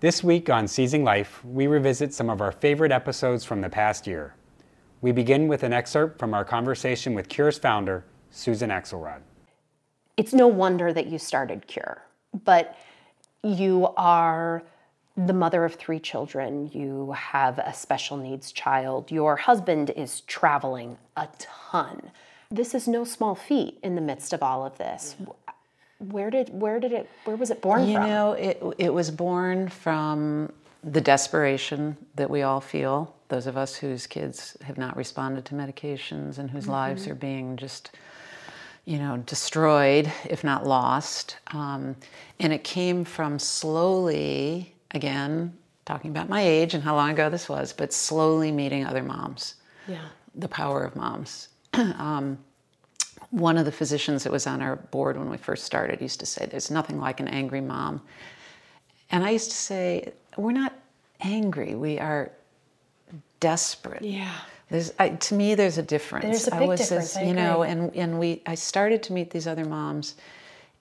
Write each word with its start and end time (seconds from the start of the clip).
This 0.00 0.22
week 0.22 0.48
on 0.48 0.68
Seizing 0.68 1.02
Life, 1.02 1.44
we 1.44 1.66
revisit 1.66 2.14
some 2.14 2.30
of 2.30 2.40
our 2.40 2.52
favorite 2.52 2.92
episodes 2.92 3.44
from 3.44 3.60
the 3.60 3.68
past 3.68 4.06
year. 4.06 4.36
We 5.00 5.10
begin 5.10 5.48
with 5.48 5.64
an 5.64 5.72
excerpt 5.72 6.20
from 6.20 6.34
our 6.34 6.44
conversation 6.44 7.14
with 7.14 7.28
Cure's 7.28 7.58
founder, 7.58 8.04
Susan 8.30 8.70
Axelrod. 8.70 9.22
It's 10.16 10.32
no 10.32 10.46
wonder 10.46 10.92
that 10.92 11.08
you 11.08 11.18
started 11.18 11.66
Cure, 11.66 12.00
but 12.44 12.78
you 13.42 13.88
are 13.96 14.62
the 15.16 15.32
mother 15.32 15.64
of 15.64 15.74
three 15.74 15.98
children. 15.98 16.70
You 16.72 17.10
have 17.10 17.58
a 17.58 17.74
special 17.74 18.16
needs 18.16 18.52
child. 18.52 19.10
Your 19.10 19.34
husband 19.34 19.90
is 19.90 20.20
traveling 20.20 20.96
a 21.16 21.26
ton. 21.40 22.12
This 22.52 22.72
is 22.72 22.86
no 22.86 23.02
small 23.02 23.34
feat 23.34 23.80
in 23.82 23.96
the 23.96 24.00
midst 24.00 24.32
of 24.32 24.44
all 24.44 24.64
of 24.64 24.78
this. 24.78 25.16
Where 25.98 26.30
did 26.30 26.48
where 26.50 26.78
did 26.78 26.92
it 26.92 27.08
where 27.24 27.36
was 27.36 27.50
it 27.50 27.60
born 27.60 27.86
You 27.88 27.94
from? 27.94 28.02
You 28.04 28.08
know, 28.08 28.32
it, 28.32 28.62
it 28.78 28.94
was 28.94 29.10
born 29.10 29.68
from 29.68 30.52
the 30.84 31.00
desperation 31.00 31.96
that 32.14 32.30
we 32.30 32.42
all 32.42 32.60
feel, 32.60 33.14
those 33.28 33.46
of 33.46 33.56
us 33.56 33.76
whose 33.76 34.06
kids 34.06 34.56
have 34.62 34.78
not 34.78 34.96
responded 34.96 35.44
to 35.46 35.54
medications 35.54 36.38
and 36.38 36.50
whose 36.50 36.68
lives 36.68 37.06
are 37.08 37.14
being 37.14 37.56
just, 37.56 37.90
you 38.84 38.98
know, 38.98 39.16
destroyed, 39.26 40.10
if 40.24 40.44
not 40.44 40.66
lost. 40.66 41.36
Um, 41.48 41.96
and 42.38 42.52
it 42.52 42.62
came 42.64 43.04
from 43.04 43.38
slowly, 43.38 44.72
again, 44.92 45.52
talking 45.84 46.10
about 46.10 46.28
my 46.28 46.42
age 46.42 46.74
and 46.74 46.82
how 46.82 46.94
long 46.94 47.10
ago 47.10 47.28
this 47.28 47.48
was, 47.48 47.72
but 47.72 47.92
slowly 47.92 48.52
meeting 48.52 48.86
other 48.86 49.02
moms. 49.02 49.56
yeah. 49.86 50.04
the 50.34 50.48
power 50.48 50.84
of 50.84 50.94
moms. 50.94 51.48
um, 51.74 52.38
one 53.30 53.58
of 53.58 53.64
the 53.64 53.72
physicians 53.72 54.24
that 54.24 54.32
was 54.32 54.46
on 54.46 54.62
our 54.62 54.76
board 54.76 55.18
when 55.18 55.28
we 55.28 55.36
first 55.36 55.64
started 55.64 56.00
used 56.00 56.20
to 56.20 56.26
say, 56.26 56.46
There's 56.46 56.70
nothing 56.70 56.98
like 56.98 57.20
an 57.20 57.28
angry 57.28 57.60
mom. 57.60 58.00
And 59.10 59.24
I 59.24 59.30
used 59.30 59.50
to 59.50 59.56
say, 59.56 60.12
We're 60.36 60.52
not 60.52 60.74
angry, 61.20 61.74
we 61.74 61.98
are 61.98 62.32
desperate. 63.40 64.02
Yeah. 64.02 64.34
There's, 64.70 64.92
I, 64.98 65.10
to 65.10 65.34
me, 65.34 65.54
there's 65.54 65.78
a 65.78 65.82
difference. 65.82 66.24
There's 66.24 66.48
a 66.48 66.54
I 66.54 66.58
big 66.58 66.68
was 66.68 66.80
difference, 66.80 67.16
I 67.16 67.22
you 67.22 67.32
know, 67.32 67.62
and, 67.62 67.94
and 67.96 68.18
we, 68.18 68.42
I 68.46 68.54
started 68.54 69.02
to 69.04 69.14
meet 69.14 69.30
these 69.30 69.46
other 69.46 69.64
moms, 69.64 70.16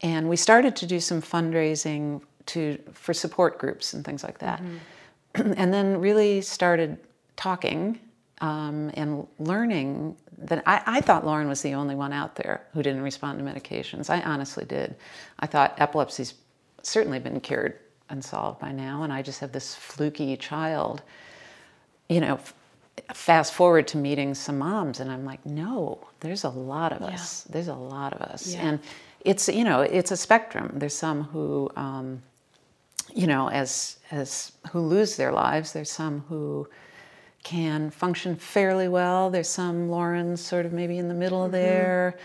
and 0.02 0.28
we 0.28 0.36
started 0.36 0.76
to 0.78 0.86
do 0.86 1.00
some 1.00 1.22
fundraising 1.22 2.22
to 2.48 2.78
for 2.94 3.14
support 3.14 3.58
groups 3.58 3.94
and 3.94 4.04
things 4.04 4.24
like 4.24 4.40
that, 4.40 4.62
Mm-hmm. 4.62 5.54
and 5.58 5.74
then 5.74 6.00
really 6.00 6.42
started 6.42 6.98
talking 7.36 8.00
um, 8.42 8.92
and 8.96 9.28
learning 9.40 10.16
that 10.40 10.64
I, 10.68 10.82
I 10.86 11.02
thought 11.02 11.26
Lauren 11.26 11.48
was 11.48 11.62
the 11.62 11.74
only 11.74 11.96
one 11.96 12.14
out 12.14 12.36
there 12.36 12.62
who 12.74 12.84
didn't 12.84 13.02
respond 13.02 13.40
to 13.40 13.46
medications. 13.46 14.10
I 14.10 14.22
honestly 14.22 14.66
did. 14.66 14.96
I 15.40 15.48
thought 15.48 15.76
epilepsy's 15.80 16.36
certainly 16.84 17.20
been 17.20 17.40
cured 17.40 17.80
and 18.10 18.24
solved 18.24 18.60
by 18.60 18.72
now, 18.72 19.04
and 19.04 19.12
I 19.12 19.22
just 19.22 19.40
have 19.40 19.52
this 19.52 19.76
fluky 19.76 20.38
child 20.38 21.02
you 22.10 22.22
know, 22.22 22.36
f- 22.36 22.54
fast 23.14 23.54
forward 23.54 23.88
to 23.90 23.98
meeting 23.98 24.34
some 24.34 24.58
moms, 24.60 25.00
and 25.02 25.12
I'm 25.12 25.26
like, 25.26 25.46
no, 25.46 26.00
there's 26.22 26.46
a 26.46 26.50
lot 26.50 26.94
of 26.94 27.02
us. 27.02 27.44
There's 27.44 27.68
a 27.68 27.74
lot 27.76 28.14
of 28.14 28.22
us, 28.22 28.54
Yeah. 28.54 28.62
and 28.62 28.80
it's 29.26 29.50
you 29.50 29.66
know, 29.66 29.82
it's 29.82 30.12
a 30.12 30.18
spectrum. 30.18 30.72
There's 30.76 30.96
some 30.96 31.24
who, 31.24 31.70
um, 31.76 32.22
you 33.14 33.28
know, 33.28 33.50
as 33.50 33.98
as 34.12 34.54
who 34.72 34.80
lose 34.80 35.18
their 35.18 35.34
lives. 35.34 35.74
There's 35.74 35.92
some 35.92 36.22
who 36.30 36.70
can 37.48 37.90
function 37.90 38.36
fairly 38.36 38.90
well. 38.90 39.30
There's 39.30 39.48
some 39.48 39.90
Lauren's 39.90 40.42
sort 40.42 40.66
of 40.66 40.74
maybe 40.74 40.98
in 40.98 41.08
the 41.08 41.14
middle 41.14 41.46
of 41.46 41.54
there. 41.54 42.18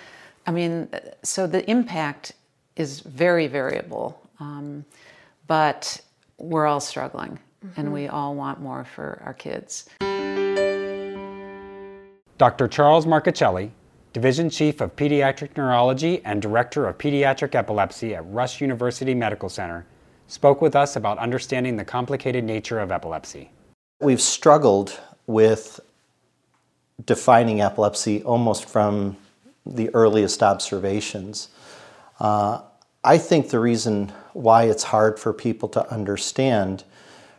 I 0.49 0.51
mean, 0.51 0.89
uh, 0.93 0.99
so 1.23 1.47
the 1.47 1.69
impact 1.71 2.33
is 2.75 2.99
very 2.99 3.47
variable, 3.47 4.21
um, 4.41 4.85
but 5.47 6.01
we're 6.39 6.67
all 6.67 6.81
struggling, 6.81 7.39
and 7.77 7.93
we 7.93 8.09
all 8.09 8.35
want 8.35 8.61
more 8.61 8.83
for 8.83 9.23
our 9.25 9.33
kids. 9.33 9.89
Dr. 12.39 12.67
Charles 12.67 13.07
Marcuccilli, 13.07 13.71
Division 14.13 14.51
Chief 14.51 14.81
of 14.81 14.97
Pediatric 14.97 15.57
Neurology 15.57 16.21
and 16.25 16.43
Director 16.43 16.89
of 16.89 16.99
Pediatric 16.99 17.55
Epilepsy 17.55 18.17
at 18.17 18.27
Rush 18.27 18.61
University 18.61 19.15
Medical 19.15 19.49
Center, 19.49 19.87
spoke 20.27 20.61
with 20.61 20.75
us 20.75 20.97
about 20.97 21.19
understanding 21.19 21.77
the 21.77 21.85
complicated 21.85 22.43
nature 22.43 22.81
of 22.81 22.91
epilepsy. 22.91 23.53
We've 24.01 24.21
struggled 24.21 24.99
with 25.27 25.81
defining 27.05 27.61
epilepsy 27.61 28.23
almost 28.23 28.69
from 28.69 29.17
the 29.65 29.93
earliest 29.95 30.43
observations. 30.43 31.49
Uh, 32.21 32.61
I 33.05 33.19
think 33.19 33.51
the 33.51 33.59
reason 33.59 34.13
why 34.33 34.65
it's 34.65 34.85
hard 34.85 35.19
for 35.19 35.33
people 35.33 35.69
to 35.71 35.91
understand 35.91 36.85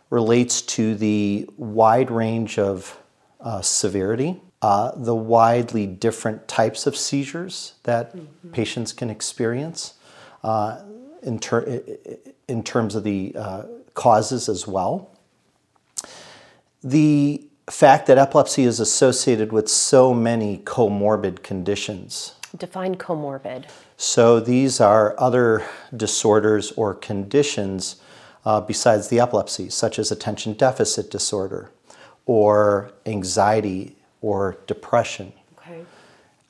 relates 0.10 0.62
to 0.62 0.96
the 0.96 1.50
wide 1.58 2.12
range 2.12 2.60
of 2.60 2.98
uh, 3.42 3.62
severity, 3.62 4.42
uh, 4.62 4.92
the 4.96 5.16
widely 5.16 5.88
different 5.88 6.48
types 6.48 6.86
of 6.86 6.96
seizures 6.96 7.74
that 7.84 8.16
patients 8.52 8.94
can 8.94 9.10
experience, 9.10 9.96
uh, 10.44 10.82
in, 11.24 11.40
ter- 11.40 11.82
in 12.48 12.64
terms 12.64 12.96
of 12.96 13.04
the 13.04 13.34
uh, 13.36 13.64
causes 13.94 14.50
as 14.50 14.68
well 14.68 15.14
the 16.84 17.48
fact 17.72 18.08
that 18.08 18.18
epilepsy 18.18 18.64
is 18.64 18.80
associated 18.80 19.52
with 19.52 19.70
so 19.70 20.14
many 20.14 20.58
comorbid 20.60 21.44
conditions. 21.44 22.36
Define 22.58 22.96
comorbid. 22.96 23.66
So 23.98 24.40
these 24.40 24.82
are 24.82 25.16
other 25.18 25.66
disorders 25.96 26.72
or 26.74 26.94
conditions 26.94 28.02
uh, 28.46 28.62
besides 28.62 29.08
the 29.08 29.20
epilepsy, 29.20 29.70
such 29.70 29.98
as 29.98 30.12
attention 30.12 30.54
deficit 30.54 31.10
disorder 31.10 31.72
or 32.26 32.92
anxiety 33.06 33.96
or 34.22 34.58
depression. 34.68 35.34
Okay. 35.58 35.84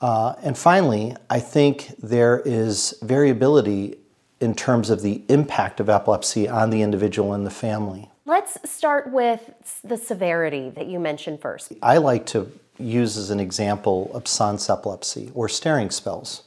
Uh, 0.00 0.34
and 0.42 0.58
finally, 0.58 1.16
I 1.30 1.40
think 1.40 1.94
there 1.98 2.42
is 2.44 2.98
variability 3.02 3.98
in 4.40 4.54
terms 4.54 4.90
of 4.90 5.02
the 5.02 5.22
impact 5.28 5.80
of 5.80 5.88
epilepsy 5.88 6.48
on 6.48 6.70
the 6.70 6.82
individual 6.82 7.32
and 7.32 7.46
the 7.46 7.50
family. 7.50 8.10
Let's 8.26 8.70
start 8.70 9.10
with 9.10 9.52
the 9.84 9.98
severity 9.98 10.70
that 10.70 10.86
you 10.86 10.98
mentioned 10.98 11.42
first. 11.42 11.74
I 11.82 11.98
like 11.98 12.24
to 12.26 12.50
use 12.78 13.18
as 13.18 13.28
an 13.28 13.38
example 13.38 14.10
absence 14.16 14.70
epilepsy 14.70 15.30
or 15.34 15.46
staring 15.46 15.90
spells. 15.90 16.42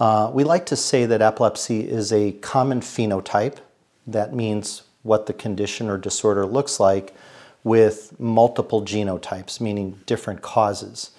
Uh, 0.00 0.32
we 0.34 0.42
like 0.42 0.66
to 0.66 0.74
say 0.74 1.06
that 1.06 1.22
epilepsy 1.22 1.88
is 1.88 2.12
a 2.12 2.32
common 2.32 2.80
phenotype. 2.80 3.58
That 4.04 4.34
means 4.34 4.82
what 5.04 5.26
the 5.26 5.32
condition 5.32 5.88
or 5.88 5.96
disorder 5.96 6.44
looks 6.44 6.80
like 6.80 7.14
with 7.62 8.18
multiple 8.18 8.82
genotypes, 8.82 9.60
meaning 9.60 10.00
different 10.06 10.42
causes. 10.42 11.12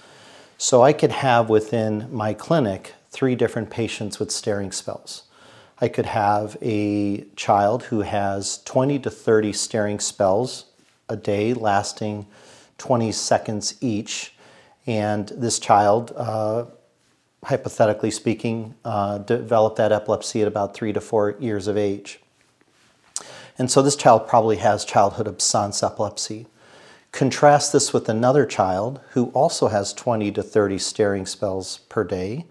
So 0.58 0.82
I 0.82 0.92
could 0.92 1.12
have 1.12 1.50
within 1.50 2.14
my 2.14 2.34
clinic 2.34 2.94
three 3.10 3.36
different 3.36 3.70
patients 3.70 4.20
with 4.20 4.32
staring 4.32 4.74
spells. 4.74 5.24
I 5.80 5.88
could 5.88 6.08
have 6.08 6.58
a 6.62 7.26
child 7.36 7.84
who 7.84 8.02
has 8.02 8.64
20 8.64 8.98
to 9.00 9.12
30 9.12 9.54
staring 9.54 10.00
spells 10.00 10.66
a 11.08 11.16
day 11.16 11.54
lasting 11.54 12.26
20 12.80 13.12
seconds 13.12 13.76
each. 13.80 14.34
And 14.88 15.28
this 15.30 15.60
child, 15.60 16.14
uh, 16.16 16.66
hypothetically 17.44 18.10
speaking, 18.10 18.74
uh, 18.84 19.20
developed 19.20 19.78
that 19.78 19.92
epilepsy 19.92 20.42
at 20.42 20.48
about 20.48 20.74
three 20.74 20.94
to 20.94 21.02
four 21.02 21.36
years 21.40 21.68
of 21.68 21.78
age. 21.78 22.20
And 23.60 23.70
so 23.70 23.82
this 23.82 23.96
child 23.96 24.28
probably 24.28 24.58
has 24.58 24.84
childhood 24.84 25.28
absence 25.28 25.84
epilepsy. 25.84 26.48
Contrast 27.12 27.74
this 27.74 27.94
with 27.94 28.10
another 28.10 28.46
child 28.46 29.00
who 29.12 29.26
also 29.28 29.68
has 29.68 29.94
20 29.94 30.32
to 30.32 30.44
30 30.44 30.78
staring 30.78 31.26
spells 31.26 31.80
per 31.90 32.04
day, 32.04 32.46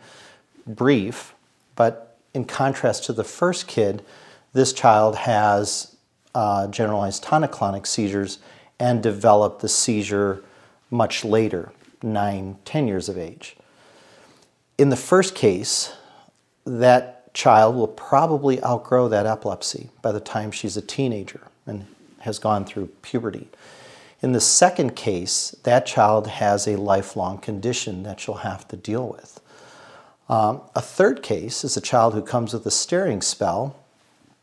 brief, 0.66 1.34
but 1.76 2.05
in 2.36 2.44
contrast 2.44 3.04
to 3.04 3.14
the 3.14 3.24
first 3.24 3.66
kid, 3.66 4.04
this 4.52 4.74
child 4.74 5.16
has 5.16 5.96
uh, 6.34 6.66
generalized 6.66 7.22
tonic-clonic 7.22 7.86
seizures 7.86 8.38
and 8.78 9.02
developed 9.02 9.62
the 9.62 9.68
seizure 9.70 10.44
much 10.90 11.24
later, 11.24 11.72
nine, 12.02 12.58
ten 12.66 12.86
years 12.86 13.08
of 13.08 13.16
age. 13.16 13.56
In 14.76 14.90
the 14.90 14.96
first 14.96 15.34
case, 15.34 15.94
that 16.66 17.32
child 17.32 17.74
will 17.74 17.88
probably 17.88 18.62
outgrow 18.62 19.08
that 19.08 19.24
epilepsy 19.24 19.88
by 20.02 20.12
the 20.12 20.20
time 20.20 20.50
she's 20.50 20.76
a 20.76 20.82
teenager 20.82 21.48
and 21.66 21.86
has 22.20 22.38
gone 22.38 22.66
through 22.66 22.88
puberty. 23.00 23.48
In 24.20 24.32
the 24.32 24.40
second 24.42 24.94
case, 24.94 25.56
that 25.62 25.86
child 25.86 26.26
has 26.26 26.66
a 26.66 26.76
lifelong 26.76 27.38
condition 27.38 28.02
that 28.02 28.20
she'll 28.20 28.34
have 28.34 28.68
to 28.68 28.76
deal 28.76 29.08
with. 29.08 29.40
Um, 30.28 30.62
a 30.74 30.82
third 30.82 31.22
case 31.22 31.62
is 31.62 31.76
a 31.76 31.80
child 31.80 32.14
who 32.14 32.22
comes 32.22 32.52
with 32.52 32.66
a 32.66 32.70
staring 32.70 33.22
spell, 33.22 33.76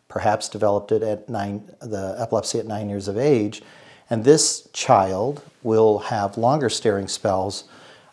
perhaps 0.07 0.47
developed 0.47 0.91
it 0.91 1.03
at 1.03 1.27
nine, 1.27 1.69
the 1.81 2.15
epilepsy 2.17 2.59
at 2.59 2.65
nine 2.65 2.89
years 2.89 3.07
of 3.07 3.17
age, 3.17 3.61
and 4.09 4.23
this 4.23 4.69
child 4.73 5.41
will 5.61 5.99
have 5.99 6.37
longer 6.37 6.69
staring 6.69 7.07
spells 7.07 7.65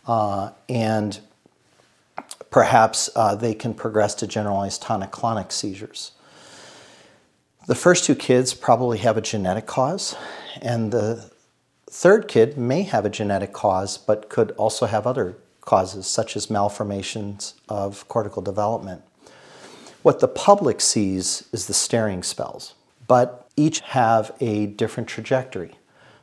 uh, 0.07 0.51
and 0.69 1.21
perhaps 2.51 3.09
uh, 3.15 3.35
they 3.35 3.55
can 3.55 3.73
progress 3.75 4.15
to 4.17 4.27
generalized 4.27 4.83
tonic-clonic 4.83 5.53
seizures. 5.53 6.13
The 7.67 7.75
first 7.77 8.05
two 8.05 8.17
kids 8.17 8.55
probably 8.55 8.99
have 8.99 9.17
a 9.17 9.21
genetic 9.21 9.67
cause, 9.67 10.17
and 10.61 10.91
the 10.91 11.31
third 11.89 12.27
kid 12.27 12.57
may 12.57 12.83
have 12.83 13.05
a 13.05 13.11
genetic 13.11 13.53
cause 13.53 13.99
but 13.99 14.29
could 14.29 14.51
also 14.53 14.87
have 14.87 15.07
other 15.07 15.37
causes, 15.71 16.05
such 16.05 16.37
as 16.37 16.51
malformations 16.51 17.55
of 17.69 18.09
cortical 18.09 18.43
development. 18.43 19.03
What 20.03 20.19
the 20.19 20.27
public 20.27 20.81
sees 20.81 21.45
is 21.53 21.69
the 21.69 21.75
staring 21.75 22.25
spells, 22.25 22.75
but 23.07 23.49
each 23.57 23.79
have 23.81 24.33
a 24.41 24.67
different 24.67 25.09
trajectory. 25.09 25.77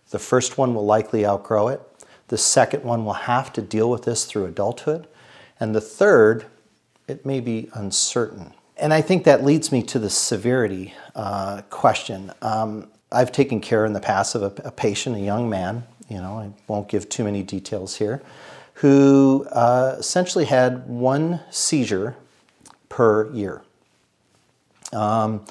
The 0.09 0.19
first 0.19 0.57
one 0.57 0.75
will 0.75 0.85
likely 0.85 1.25
outgrow 1.25 1.69
it. 1.69 1.81
The 2.27 2.37
second 2.37 2.83
one 2.83 3.05
will 3.05 3.13
have 3.33 3.53
to 3.53 3.61
deal 3.61 3.89
with 3.89 4.03
this 4.03 4.25
through 4.25 4.47
adulthood. 4.47 5.07
And 5.61 5.73
the 5.73 5.79
third, 5.79 6.45
it 7.07 7.25
may 7.25 7.39
be 7.39 7.69
uncertain. 7.73 8.53
And 8.75 8.93
I 8.93 9.01
think 9.01 9.23
that 9.23 9.45
leads 9.45 9.71
me 9.71 9.81
to 9.83 9.97
the 9.97 10.09
severity 10.09 10.93
uh, 11.15 11.61
question. 11.69 12.33
Um, 12.41 12.89
I've 13.13 13.31
taken 13.31 13.61
care 13.61 13.85
in 13.85 13.93
the 13.93 14.01
past 14.01 14.35
of 14.35 14.43
a, 14.43 14.67
a, 14.67 14.71
patient, 14.71 15.15
a 15.15 15.19
young 15.19 15.49
man, 15.49 15.85
you 16.09 16.17
know, 16.17 16.37
I 16.37 16.51
won't 16.67 16.89
give 16.89 17.07
too 17.07 17.23
many 17.23 17.43
details 17.43 17.95
here, 17.95 18.21
who 18.77 19.47
uh, 19.51 19.95
essentially 19.97 20.45
had 20.45 20.87
one 20.87 21.41
seizure 21.49 22.15
per 22.89 23.31
year. 23.31 23.63
Um, 24.93 25.45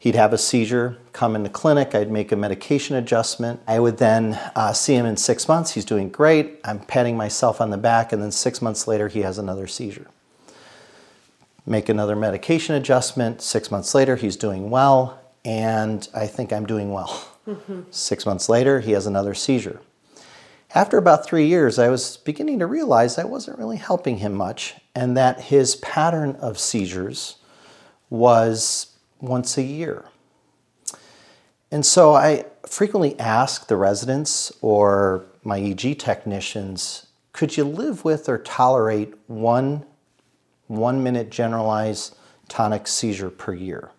he'd 0.00 0.16
have 0.16 0.32
a 0.32 0.38
seizure, 0.38 0.98
come 1.12 1.36
in 1.36 1.44
the 1.44 1.48
clinic, 1.48 1.94
I'd 1.94 2.10
make 2.10 2.32
a 2.32 2.36
medication 2.36 2.96
adjustment. 2.96 3.60
I 3.68 3.78
would 3.78 3.98
then 3.98 4.34
uh, 4.56 4.72
see 4.72 4.94
him 4.94 5.06
in 5.06 5.16
six 5.16 5.46
months, 5.46 5.72
he's 5.72 5.84
doing 5.84 6.08
great, 6.08 6.58
I'm 6.64 6.80
patting 6.80 7.16
myself 7.16 7.60
on 7.60 7.70
the 7.70 7.76
back, 7.76 8.12
and 8.12 8.20
then 8.20 8.32
six 8.32 8.60
months 8.60 8.88
later, 8.88 9.06
he 9.06 9.20
has 9.20 9.38
another 9.38 9.68
seizure. 9.68 10.08
Make 11.64 11.88
another 11.88 12.16
medication 12.16 12.74
adjustment, 12.74 13.42
six 13.42 13.70
months 13.70 13.94
later, 13.94 14.16
he's 14.16 14.36
doing 14.36 14.70
well, 14.70 15.20
and 15.44 16.08
I 16.12 16.26
think 16.26 16.52
I'm 16.52 16.66
doing 16.66 16.92
well. 16.92 17.28
Mm-hmm. 17.46 17.82
Six 17.92 18.26
months 18.26 18.48
later, 18.48 18.80
he 18.80 18.90
has 18.90 19.06
another 19.06 19.34
seizure. 19.34 19.80
After 20.74 20.98
about 20.98 21.24
three 21.24 21.46
years, 21.46 21.78
I 21.78 21.88
was 21.88 22.16
beginning 22.18 22.58
to 22.58 22.66
realize 22.66 23.18
I 23.18 23.24
wasn't 23.24 23.58
really 23.58 23.76
helping 23.76 24.18
him 24.18 24.34
much, 24.34 24.74
and 24.94 25.16
that 25.16 25.42
his 25.42 25.76
pattern 25.76 26.36
of 26.36 26.58
seizures 26.58 27.36
was 28.10 28.96
once 29.20 29.56
a 29.56 29.62
year. 29.62 30.04
And 31.70 31.84
so 31.84 32.14
I 32.14 32.46
frequently 32.66 33.18
ask 33.18 33.68
the 33.68 33.76
residents 33.76 34.52
or 34.60 35.24
my 35.42 35.60
EEG 35.60 35.98
technicians 35.98 37.06
could 37.32 37.54
you 37.54 37.64
live 37.64 38.02
with 38.02 38.30
or 38.30 38.38
tolerate 38.38 39.12
one 39.26 39.84
one 40.68 41.02
minute 41.02 41.30
generalized 41.30 42.16
tonic 42.48 42.88
seizure 42.88 43.28
per 43.28 43.52
year? 43.52 43.90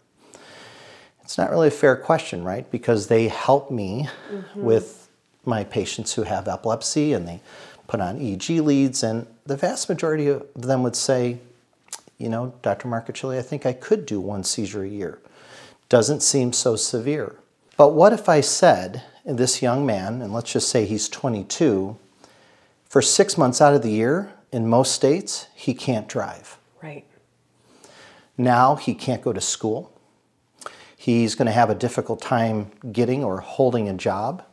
It's 1.22 1.38
not 1.38 1.52
really 1.52 1.68
a 1.68 1.72
fair 1.72 1.96
question, 1.96 2.44
right? 2.44 2.70
Because 2.72 3.08
they 3.08 3.28
help 3.28 3.70
me 3.70 4.10
mm-hmm. 4.32 4.62
with 4.64 5.07
my 5.48 5.64
patients 5.64 6.14
who 6.14 6.24
have 6.24 6.48
epilepsy 6.48 7.14
and 7.14 7.28
they 7.28 7.42
put 7.88 8.02
on 8.02 8.20
EEG 8.20 8.64
leads, 8.64 9.02
and 9.02 9.26
the 9.46 9.56
vast 9.56 9.88
majority 9.88 10.28
of 10.28 10.46
them 10.54 10.84
would 10.84 10.96
say, 10.96 11.40
you 12.18 12.30
know, 12.30 12.54
Dr. 12.62 12.88
Marcuccilli, 12.88 13.40
I 13.40 13.42
think 13.42 13.66
I 13.66 13.74
could 13.74 14.06
do 14.06 14.20
one 14.20 14.44
seizure 14.44 14.84
a 14.84 14.90
year. 14.90 15.20
Doesn't 15.88 16.22
seem 16.22 16.52
so 16.52 16.76
severe. 16.76 17.36
But 17.78 17.90
what 17.90 18.12
if 18.12 18.28
I 18.28 18.42
said, 18.42 19.04
this 19.24 19.62
young 19.62 19.86
man, 19.86 20.22
and 20.22 20.34
let's 20.34 20.52
just 20.52 20.70
say 20.70 20.86
he's 20.86 21.08
22, 21.08 21.98
for 22.86 23.02
six 23.02 23.38
months 23.38 23.62
out 23.62 23.74
of 23.74 23.82
the 23.84 23.92
year, 23.92 24.34
in 24.52 24.68
most 24.68 24.94
states, 24.94 25.48
he 25.54 25.74
can't 25.74 26.08
drive. 26.08 26.58
Right. 26.82 27.06
Now 28.38 28.76
he 28.76 28.94
can't 28.94 29.22
go 29.22 29.34
to 29.34 29.42
school. 29.42 29.92
He's 30.96 31.36
going 31.36 31.46
to 31.46 31.52
have 31.52 31.70
a 31.70 31.76
difficult 31.76 32.22
time 32.22 32.72
getting 32.92 33.24
or 33.24 33.42
holding 33.42 33.88
a 33.88 33.94
job, 33.94 34.44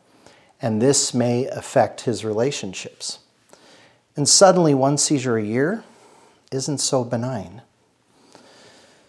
and 0.61 0.81
this 0.81 1.13
may 1.13 1.45
affect 1.47 2.01
his 2.01 2.23
relationships. 2.23 3.19
And 4.15 4.27
suddenly, 4.27 4.73
one 4.73 4.97
seizure 4.97 5.37
a 5.37 5.43
year 5.43 5.83
isn't 6.51 6.77
so 6.77 7.03
benign. 7.03 7.61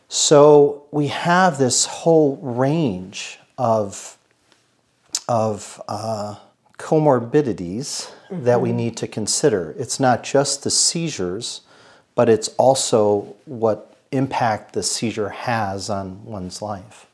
So 0.08 0.84
we 0.90 1.08
have 1.08 1.58
this 1.58 1.86
whole 1.86 2.36
range 2.36 3.38
of, 3.58 4.16
of 5.28 5.80
uh, 5.88 6.36
comorbidities 6.78 8.10
mm-hmm. 8.30 8.44
that 8.44 8.60
we 8.60 8.70
mm-hmm. 8.70 8.76
need 8.78 8.96
to 8.98 9.08
consider. 9.08 9.74
It's 9.78 9.98
not 9.98 10.22
just 10.22 10.64
the 10.64 10.70
seizures, 10.70 11.62
but 12.14 12.28
it's 12.28 12.48
also 12.56 13.34
what 13.44 13.96
impact 14.12 14.72
the 14.72 14.82
seizure 14.82 15.30
has 15.30 15.90
on 15.90 16.24
one's 16.24 16.62
life. 16.62 17.05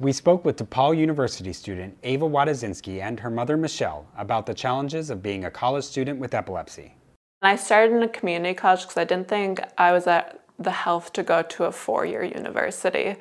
We 0.00 0.12
spoke 0.12 0.44
with 0.44 0.58
DePaul 0.58 0.96
University 0.96 1.52
student 1.52 1.98
Ava 2.04 2.24
Wadazinski 2.24 3.02
and 3.02 3.18
her 3.18 3.30
mother 3.30 3.56
Michelle 3.56 4.06
about 4.16 4.46
the 4.46 4.54
challenges 4.54 5.10
of 5.10 5.24
being 5.24 5.44
a 5.44 5.50
college 5.50 5.82
student 5.82 6.20
with 6.20 6.34
epilepsy. 6.34 6.94
I 7.42 7.56
started 7.56 7.96
in 7.96 8.02
a 8.04 8.08
community 8.08 8.54
college 8.54 8.82
because 8.82 8.96
I 8.96 9.02
didn't 9.02 9.26
think 9.26 9.60
I 9.76 9.90
was 9.90 10.06
at 10.06 10.40
the 10.56 10.70
health 10.70 11.12
to 11.14 11.24
go 11.24 11.42
to 11.42 11.64
a 11.64 11.72
four 11.72 12.06
year 12.06 12.22
university. 12.22 13.16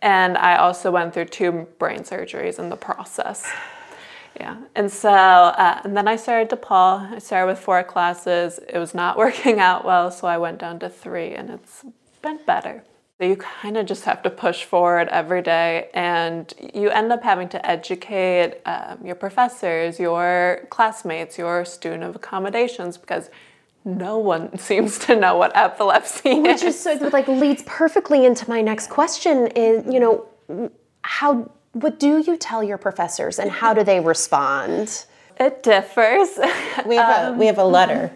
And 0.00 0.38
I 0.38 0.56
also 0.56 0.90
went 0.90 1.12
through 1.12 1.26
two 1.26 1.68
brain 1.78 2.00
surgeries 2.00 2.58
in 2.58 2.70
the 2.70 2.76
process. 2.76 3.46
Yeah, 4.40 4.56
and 4.74 4.90
so, 4.90 5.10
uh, 5.10 5.82
and 5.84 5.94
then 5.94 6.08
I 6.08 6.16
started 6.16 6.48
DePaul. 6.48 7.12
I 7.12 7.18
started 7.18 7.48
with 7.48 7.58
four 7.58 7.84
classes. 7.84 8.58
It 8.70 8.78
was 8.78 8.94
not 8.94 9.18
working 9.24 9.60
out 9.60 9.84
well, 9.84 10.10
so 10.10 10.26
I 10.26 10.38
went 10.38 10.60
down 10.60 10.78
to 10.78 10.88
three, 10.88 11.34
and 11.34 11.50
it's 11.50 11.84
been 12.22 12.38
better. 12.46 12.84
So 13.22 13.28
you 13.28 13.36
kind 13.36 13.76
of 13.76 13.86
just 13.86 14.04
have 14.06 14.20
to 14.24 14.30
push 14.30 14.64
forward 14.64 15.06
every 15.06 15.42
day, 15.42 15.90
and 15.94 16.52
you 16.74 16.90
end 16.90 17.12
up 17.12 17.22
having 17.22 17.48
to 17.50 17.64
educate 17.64 18.56
um, 18.66 18.98
your 19.06 19.14
professors, 19.14 20.00
your 20.00 20.66
classmates, 20.70 21.38
your 21.38 21.64
student 21.64 22.02
of 22.02 22.16
accommodations, 22.16 22.98
because 22.98 23.30
no 23.84 24.18
one 24.18 24.58
seems 24.68 24.98
to 25.06 25.14
know 25.14 25.36
what 25.36 25.56
epilepsy 25.56 26.40
Which 26.40 26.56
is. 26.56 26.62
Which 26.62 26.68
is 26.70 26.80
so 26.80 27.10
like 27.12 27.28
leads 27.28 27.62
perfectly 27.64 28.26
into 28.26 28.50
my 28.50 28.60
next 28.60 28.90
question 28.90 29.46
is, 29.54 29.84
you 29.86 30.00
know, 30.00 30.70
how 31.02 31.48
what 31.74 32.00
do 32.00 32.18
you 32.18 32.36
tell 32.36 32.64
your 32.64 32.76
professors 32.76 33.38
and 33.38 33.52
how 33.52 33.72
do 33.72 33.84
they 33.84 34.00
respond? 34.00 35.06
It 35.38 35.62
differs. 35.62 36.40
we 36.86 36.96
have 36.96 37.28
um, 37.28 37.34
a 37.34 37.38
we 37.38 37.46
have 37.46 37.58
a 37.58 37.64
letter 37.78 38.10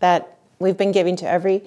that 0.00 0.36
we've 0.58 0.76
been 0.76 0.90
giving 0.90 1.14
to 1.14 1.28
every 1.28 1.62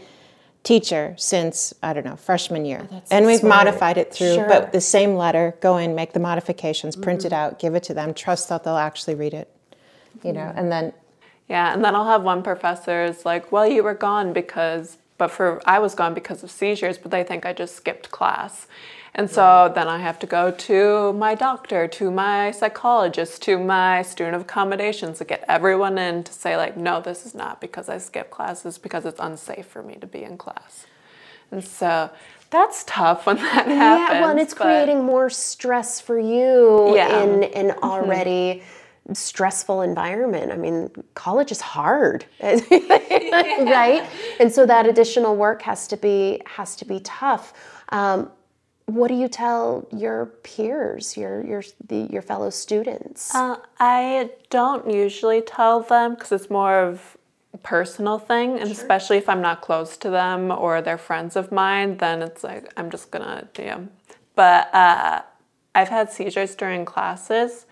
teacher 0.63 1.15
since 1.17 1.73
I 1.81 1.93
don't 1.93 2.05
know 2.05 2.15
freshman 2.15 2.65
year, 2.65 2.87
oh, 2.91 3.01
and 3.11 3.25
we've 3.25 3.39
smart. 3.39 3.65
modified 3.65 3.97
it 3.97 4.13
through. 4.13 4.35
Sure. 4.35 4.47
But 4.47 4.71
the 4.71 4.81
same 4.81 5.15
letter, 5.15 5.55
go 5.61 5.77
in, 5.77 5.95
make 5.95 6.13
the 6.13 6.19
modifications, 6.19 6.95
mm-hmm. 6.95 7.03
print 7.03 7.25
it 7.25 7.33
out, 7.33 7.59
give 7.59 7.75
it 7.75 7.83
to 7.83 7.93
them, 7.93 8.13
trust 8.13 8.49
that 8.49 8.63
they'll 8.63 8.75
actually 8.75 9.15
read 9.15 9.33
it, 9.33 9.53
you 10.23 10.33
know, 10.33 10.51
and 10.55 10.71
then 10.71 10.93
yeah, 11.47 11.73
and 11.73 11.83
then 11.83 11.95
I'll 11.95 12.07
have 12.07 12.23
one 12.23 12.43
professor 12.43 13.03
is 13.03 13.25
like, 13.25 13.51
"Well, 13.51 13.67
you 13.67 13.83
were 13.83 13.93
gone 13.93 14.31
because 14.33 14.97
but 15.21 15.29
for 15.29 15.61
I 15.67 15.77
was 15.77 15.93
gone 15.93 16.15
because 16.15 16.41
of 16.41 16.49
seizures, 16.49 16.97
but 16.97 17.11
they 17.11 17.23
think 17.23 17.45
I 17.45 17.53
just 17.53 17.75
skipped 17.75 18.09
class." 18.09 18.65
And 19.13 19.29
so 19.29 19.71
then 19.75 19.87
I 19.87 19.99
have 19.99 20.17
to 20.19 20.27
go 20.37 20.49
to 20.69 21.13
my 21.13 21.35
doctor, 21.35 21.87
to 21.99 22.09
my 22.09 22.49
psychologist, 22.49 23.43
to 23.43 23.59
my 23.59 24.01
student 24.01 24.35
of 24.37 24.41
accommodations 24.41 25.19
to 25.19 25.25
get 25.25 25.43
everyone 25.47 25.99
in 25.99 26.23
to 26.23 26.33
say 26.33 26.57
like, 26.57 26.75
"No, 26.75 27.01
this 27.01 27.23
is 27.27 27.35
not 27.35 27.61
because 27.61 27.87
I 27.87 27.99
skipped 27.99 28.31
classes 28.31 28.79
because 28.79 29.05
it's 29.05 29.19
unsafe 29.19 29.67
for 29.67 29.83
me 29.83 29.95
to 30.01 30.07
be 30.07 30.23
in 30.23 30.39
class." 30.39 30.87
And 31.51 31.63
so 31.63 32.09
that's 32.49 32.83
tough 32.85 33.27
when 33.27 33.35
that 33.49 33.67
happens. 33.67 33.77
Yeah, 33.77 34.21
well, 34.21 34.31
and 34.31 34.39
it's 34.39 34.55
creating 34.55 35.03
more 35.03 35.29
stress 35.29 36.01
for 36.01 36.17
you 36.17 36.95
yeah. 36.95 37.21
in 37.21 37.43
an 37.43 37.67
mm-hmm. 37.67 37.83
already 37.83 38.45
mm-hmm 38.55 38.80
stressful 39.15 39.81
environment. 39.81 40.51
I 40.51 40.57
mean, 40.57 40.89
college 41.13 41.51
is 41.51 41.61
hard, 41.61 42.25
right? 42.41 44.07
And 44.39 44.51
so 44.51 44.65
that 44.65 44.85
additional 44.87 45.35
work 45.35 45.61
has 45.63 45.87
to 45.87 45.97
be 45.97 46.41
has 46.45 46.75
to 46.77 46.85
be 46.85 46.99
tough. 47.01 47.53
Um, 47.89 48.31
what 48.85 49.07
do 49.07 49.13
you 49.13 49.27
tell 49.27 49.87
your 49.91 50.27
peers, 50.43 51.15
your 51.15 51.45
your 51.45 51.63
the, 51.87 52.07
your 52.11 52.21
fellow 52.21 52.49
students? 52.49 53.33
Uh, 53.33 53.57
I 53.79 54.31
don't 54.49 54.89
usually 54.89 55.41
tell 55.41 55.81
them 55.81 56.15
because 56.15 56.31
it's 56.31 56.49
more 56.49 56.79
of 56.79 57.17
a 57.53 57.57
personal 57.57 58.19
thing, 58.19 58.51
and 58.59 58.69
sure. 58.69 58.71
especially 58.71 59.17
if 59.17 59.29
I'm 59.29 59.41
not 59.41 59.61
close 59.61 59.97
to 59.97 60.09
them 60.09 60.51
or 60.51 60.81
they're 60.81 60.97
friends 60.97 61.35
of 61.35 61.51
mine, 61.51 61.97
then 61.97 62.21
it's 62.21 62.43
like 62.43 62.71
I'm 62.77 62.89
just 62.89 63.11
gonna 63.11 63.47
do. 63.53 63.89
But 64.35 64.73
uh, 64.73 65.21
I've 65.75 65.89
had 65.89 66.11
seizures 66.11 66.55
during 66.55 66.85
classes 66.85 67.65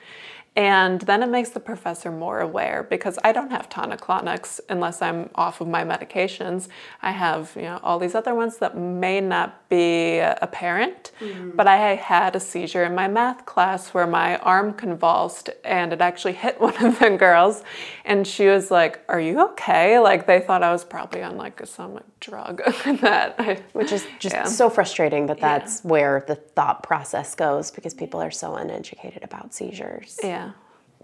And 0.59 0.99
then 0.99 1.23
it 1.23 1.29
makes 1.29 1.51
the 1.51 1.61
professor 1.61 2.11
more 2.11 2.41
aware 2.41 2.85
because 2.89 3.17
I 3.23 3.31
don't 3.31 3.49
have 3.49 3.69
tonic-clonics 3.69 4.59
unless 4.67 5.01
I'm 5.01 5.29
off 5.35 5.61
of 5.61 5.69
my 5.69 5.85
medications. 5.85 6.67
I 7.01 7.11
have, 7.11 7.53
you 7.55 7.61
know, 7.61 7.79
all 7.81 7.97
these 7.97 8.13
other 8.13 8.35
ones 8.35 8.57
that 8.57 8.77
may 8.77 9.21
not 9.21 9.69
be 9.69 10.19
apparent, 10.19 11.13
mm. 11.21 11.55
but 11.55 11.67
I 11.67 11.95
had 11.95 12.35
a 12.35 12.41
seizure 12.41 12.83
in 12.83 12.93
my 12.93 13.07
math 13.07 13.45
class 13.45 13.93
where 13.93 14.05
my 14.05 14.35
arm 14.39 14.73
convulsed 14.73 15.49
and 15.63 15.93
it 15.93 16.01
actually 16.01 16.33
hit 16.33 16.59
one 16.67 16.75
of 16.85 16.99
the 16.99 17.11
girls 17.11 17.63
and 18.03 18.27
she 18.27 18.47
was 18.47 18.69
like, 18.69 18.99
"Are 19.07 19.21
you 19.21 19.39
okay?" 19.51 19.99
Like 19.99 20.27
they 20.27 20.41
thought 20.41 20.61
I 20.61 20.73
was 20.73 20.83
probably 20.83 21.23
on 21.23 21.37
like 21.37 21.65
some 21.67 22.01
drug 22.19 22.61
that 23.01 23.35
I, 23.37 23.61
which 23.73 23.93
is 23.93 24.05
just 24.19 24.35
yeah. 24.35 24.43
so 24.43 24.69
frustrating 24.69 25.27
that 25.27 25.39
that's 25.39 25.85
yeah. 25.85 25.91
where 25.91 26.25
the 26.27 26.35
thought 26.35 26.83
process 26.83 27.33
goes 27.35 27.71
because 27.71 27.93
people 27.93 28.19
are 28.21 28.31
so 28.31 28.55
uneducated 28.55 29.23
about 29.23 29.53
seizures. 29.53 30.19
Yeah 30.21 30.48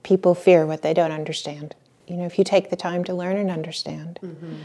people 0.06 0.36
fear 0.36 0.68
what 0.68 0.84
they 0.84 0.94
don't 0.94 1.12
understand. 1.12 1.76
You 2.08 2.16
know, 2.16 2.26
if 2.26 2.38
you 2.38 2.44
take 2.46 2.70
the 2.70 2.76
time 2.76 3.04
to 3.06 3.14
learn 3.14 3.38
and 3.38 3.50
understand, 3.50 4.20
mm-hmm. 4.22 4.56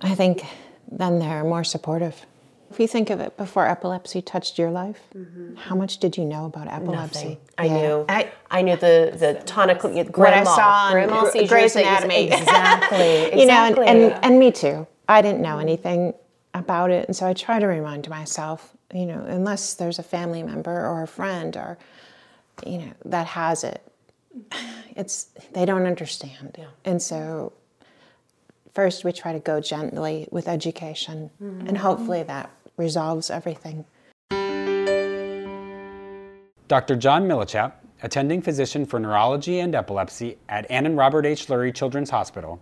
I 0.00 0.16
think 0.16 0.42
then 0.90 1.20
they're 1.20 1.44
more 1.44 1.62
supportive. 1.62 2.26
If 2.68 2.80
you 2.80 2.88
think 2.88 3.08
of 3.10 3.20
it 3.20 3.36
before 3.36 3.68
epilepsy 3.68 4.20
touched 4.20 4.58
your 4.58 4.70
life, 4.70 5.00
mm-hmm. 5.14 5.54
how 5.54 5.76
much 5.76 5.98
did 5.98 6.16
you 6.16 6.24
know 6.24 6.46
about 6.46 6.66
epilepsy? 6.66 7.24
Nothing. 7.24 7.38
I 7.56 7.66
yeah. 7.66 7.72
knew. 7.76 8.04
I, 8.08 8.32
I 8.50 8.62
knew 8.62 8.76
the 8.76 9.14
the 9.14 9.40
tonic 9.46 9.84
what 9.84 10.32
I 10.32 10.42
saw 10.42 10.90
on 10.92 11.30
Gr- 11.30 11.46
Grey's 11.46 11.76
Anatomy. 11.76 12.24
Exactly. 12.32 12.98
exactly. 13.26 13.40
you 13.40 13.46
know, 13.46 13.64
and, 13.66 13.78
and, 13.78 14.24
and 14.24 14.38
me 14.38 14.50
too. 14.50 14.86
I 15.08 15.22
didn't 15.22 15.42
know 15.42 15.58
anything 15.58 16.14
about 16.54 16.90
it, 16.90 17.06
and 17.06 17.14
so 17.14 17.28
I 17.28 17.34
try 17.34 17.60
to 17.60 17.66
remind 17.66 18.08
myself. 18.08 18.74
You 18.92 19.06
know, 19.06 19.24
unless 19.28 19.74
there's 19.74 19.98
a 20.00 20.02
family 20.02 20.42
member 20.42 20.86
or 20.86 21.02
a 21.02 21.06
friend 21.06 21.56
or 21.56 21.78
you 22.66 22.78
know 22.78 22.92
that 23.04 23.26
has 23.26 23.64
it, 23.64 23.82
it's 24.96 25.28
they 25.52 25.64
don't 25.64 25.86
understand. 25.86 26.56
Yeah. 26.58 26.66
And 26.84 27.00
so 27.00 27.52
first 28.74 29.04
we 29.04 29.12
try 29.12 29.32
to 29.32 29.38
go 29.38 29.60
gently 29.60 30.28
with 30.30 30.48
education 30.48 31.30
mm-hmm. 31.42 31.66
and 31.66 31.78
hopefully 31.78 32.22
that 32.22 32.50
resolves 32.76 33.30
everything. 33.30 33.84
Dr. 36.68 36.96
John 36.96 37.28
Millichap, 37.28 37.72
attending 38.02 38.40
physician 38.40 38.86
for 38.86 38.98
neurology 38.98 39.60
and 39.60 39.74
epilepsy 39.74 40.38
at 40.48 40.70
Ann 40.70 40.86
and 40.86 40.96
Robert 40.96 41.26
H. 41.26 41.48
Lurie 41.48 41.74
Children's 41.74 42.08
Hospital, 42.08 42.60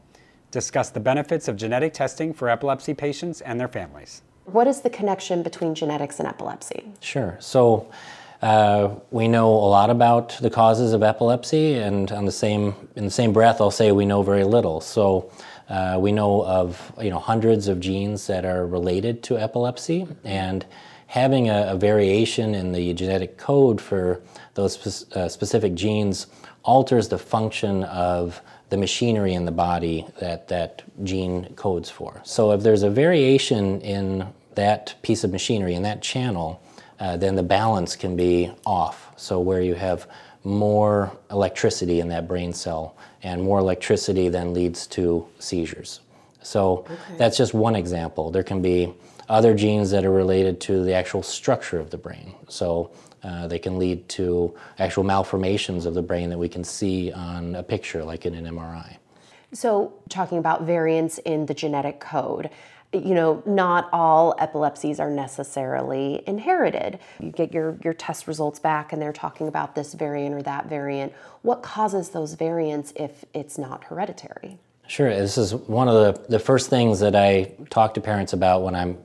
discussed 0.51 0.95
the 0.95 1.01
benefits 1.01 1.47
of 1.47 1.57
genetic 1.57 1.95
testing 1.95 2.35
for 2.35 2.49
epilepsy 2.49 2.93
patients 2.93 3.41
and 3.41 3.61
their 3.61 3.69
families. 3.69 4.23
What 4.47 4.67
is 4.67 4.81
the 4.81 4.91
connection 4.91 5.45
between 5.45 5.77
genetics 5.77 6.19
and 6.19 6.27
epilepsy? 6.27 6.93
Sure. 6.99 7.37
So 7.39 7.89
uh, 8.43 8.95
we 9.11 9.29
know 9.29 9.49
a 9.49 9.71
lot 9.79 9.91
about 9.91 10.39
the 10.41 10.51
causes 10.51 10.93
of 10.93 11.03
epilepsy, 11.03 11.75
and 11.75 12.11
on 12.13 12.25
the 12.25 12.33
same 12.33 12.75
in 12.97 13.05
the 13.05 13.11
same 13.11 13.33
breath, 13.33 13.61
I'll 13.61 13.71
say 13.71 13.93
we 13.93 14.07
know 14.07 14.23
very 14.23 14.45
little. 14.45 14.81
So. 14.81 15.31
Uh, 15.69 15.97
we 16.01 16.11
know 16.11 16.45
of 16.47 16.93
you 17.01 17.11
know 17.11 17.21
hundreds 17.21 17.69
of 17.69 17.79
genes 17.79 18.27
that 18.27 18.45
are 18.45 18.67
related 18.67 19.23
to 19.23 19.39
epilepsy, 19.39 20.05
and 20.25 20.67
having 21.07 21.49
a, 21.49 21.69
a 21.69 21.77
variation 21.77 22.57
in 22.57 22.73
the 22.73 22.93
genetic 22.95 23.37
code 23.39 23.81
for 23.81 24.21
those 24.55 24.73
spe- 24.73 25.17
uh, 25.17 25.29
specific 25.29 25.75
genes 25.75 26.27
alters 26.63 27.09
the 27.09 27.19
function 27.19 27.85
of 27.85 28.41
the 28.69 28.77
machinery 28.77 29.35
in 29.35 29.45
the 29.45 29.53
body 29.53 30.07
that 30.21 30.49
that 30.49 30.83
gene 31.03 31.53
codes 31.57 31.91
for. 31.91 32.21
So 32.25 32.53
if 32.53 32.63
there's 32.63 32.83
a 32.83 32.91
variation 32.91 33.81
in 33.81 34.27
that 34.55 34.95
piece 35.03 35.25
of 35.25 35.33
machinery 35.33 35.75
in 35.75 35.83
that 35.83 36.03
channel, 36.03 36.63
uh, 37.01 37.17
then 37.17 37.35
the 37.35 37.43
balance 37.43 37.97
can 37.97 38.15
be 38.15 38.53
off. 38.65 39.13
So 39.17 39.41
where 39.41 39.63
you 39.63 39.75
have 39.75 40.07
more 40.45 41.17
electricity 41.31 42.01
in 42.01 42.09
that 42.09 42.29
brain 42.29 42.53
cell, 42.53 42.97
and 43.23 43.43
more 43.43 43.59
electricity 43.59 44.29
then 44.29 44.55
leads 44.55 44.87
to 44.87 45.27
seizures. 45.39 46.01
So 46.43 46.79
okay. 46.79 46.95
that's 47.19 47.37
just 47.37 47.53
one 47.53 47.77
example. 47.77 48.31
There 48.31 48.43
can 48.43 48.63
be 48.63 48.95
other 49.29 49.55
genes 49.55 49.91
that 49.91 50.05
are 50.05 50.13
related 50.13 50.61
to 50.63 50.85
the 50.85 50.95
actual 50.95 51.23
structure 51.23 51.79
of 51.79 51.91
the 51.91 51.99
brain. 51.99 52.35
So 52.49 52.91
uh, 53.23 53.47
they 53.47 53.59
can 53.59 53.79
lead 53.79 54.09
to 54.11 54.55
actual 54.79 55.05
malformations 55.05 55.85
of 55.87 55.95
the 55.95 56.03
brain 56.03 56.31
that 56.31 56.39
we 56.39 56.49
can 56.49 56.65
see 56.65 57.13
on 57.13 57.55
a 57.55 57.63
picture, 57.63 58.03
like 58.03 58.25
in 58.25 58.35
an 58.35 58.47
MRI. 58.47 58.97
So, 59.53 59.93
talking 60.09 60.39
about 60.39 60.63
variants 60.63 61.19
in 61.19 61.47
the 61.47 61.55
genetic 61.55 61.99
code, 61.99 62.51
you 62.93 63.15
know, 63.15 63.43
not 63.47 63.89
all 63.93 64.35
epilepsies 64.39 64.99
are 64.99 65.11
necessarily 65.11 66.23
inherited. 66.27 66.99
You 67.21 67.31
get 67.31 67.55
your, 67.55 67.79
your 67.85 67.95
test 67.95 68.27
results 68.27 68.59
back 68.59 68.93
and 68.93 69.01
they're 69.01 69.13
talking 69.13 69.47
about 69.47 69.75
this 69.75 69.95
variant 69.95 70.35
or 70.35 70.43
that 70.43 70.67
variant. 70.67 71.13
What 71.43 71.63
causes 71.63 72.09
those 72.09 72.35
variants 72.35 72.93
if 72.97 73.25
it's 73.33 73.59
not 73.59 73.85
hereditary? 73.85 74.59
Sure. 74.89 75.09
This 75.09 75.39
is 75.39 75.55
one 75.55 75.89
of 75.89 75.95
the, 75.95 76.29
the 76.31 76.39
first 76.41 76.69
things 76.69 76.99
that 76.99 77.15
I 77.15 77.53
talk 77.71 77.95
to 77.95 78.01
parents 78.01 78.33
about 78.33 78.63
when 78.63 78.75
I'm 78.75 78.99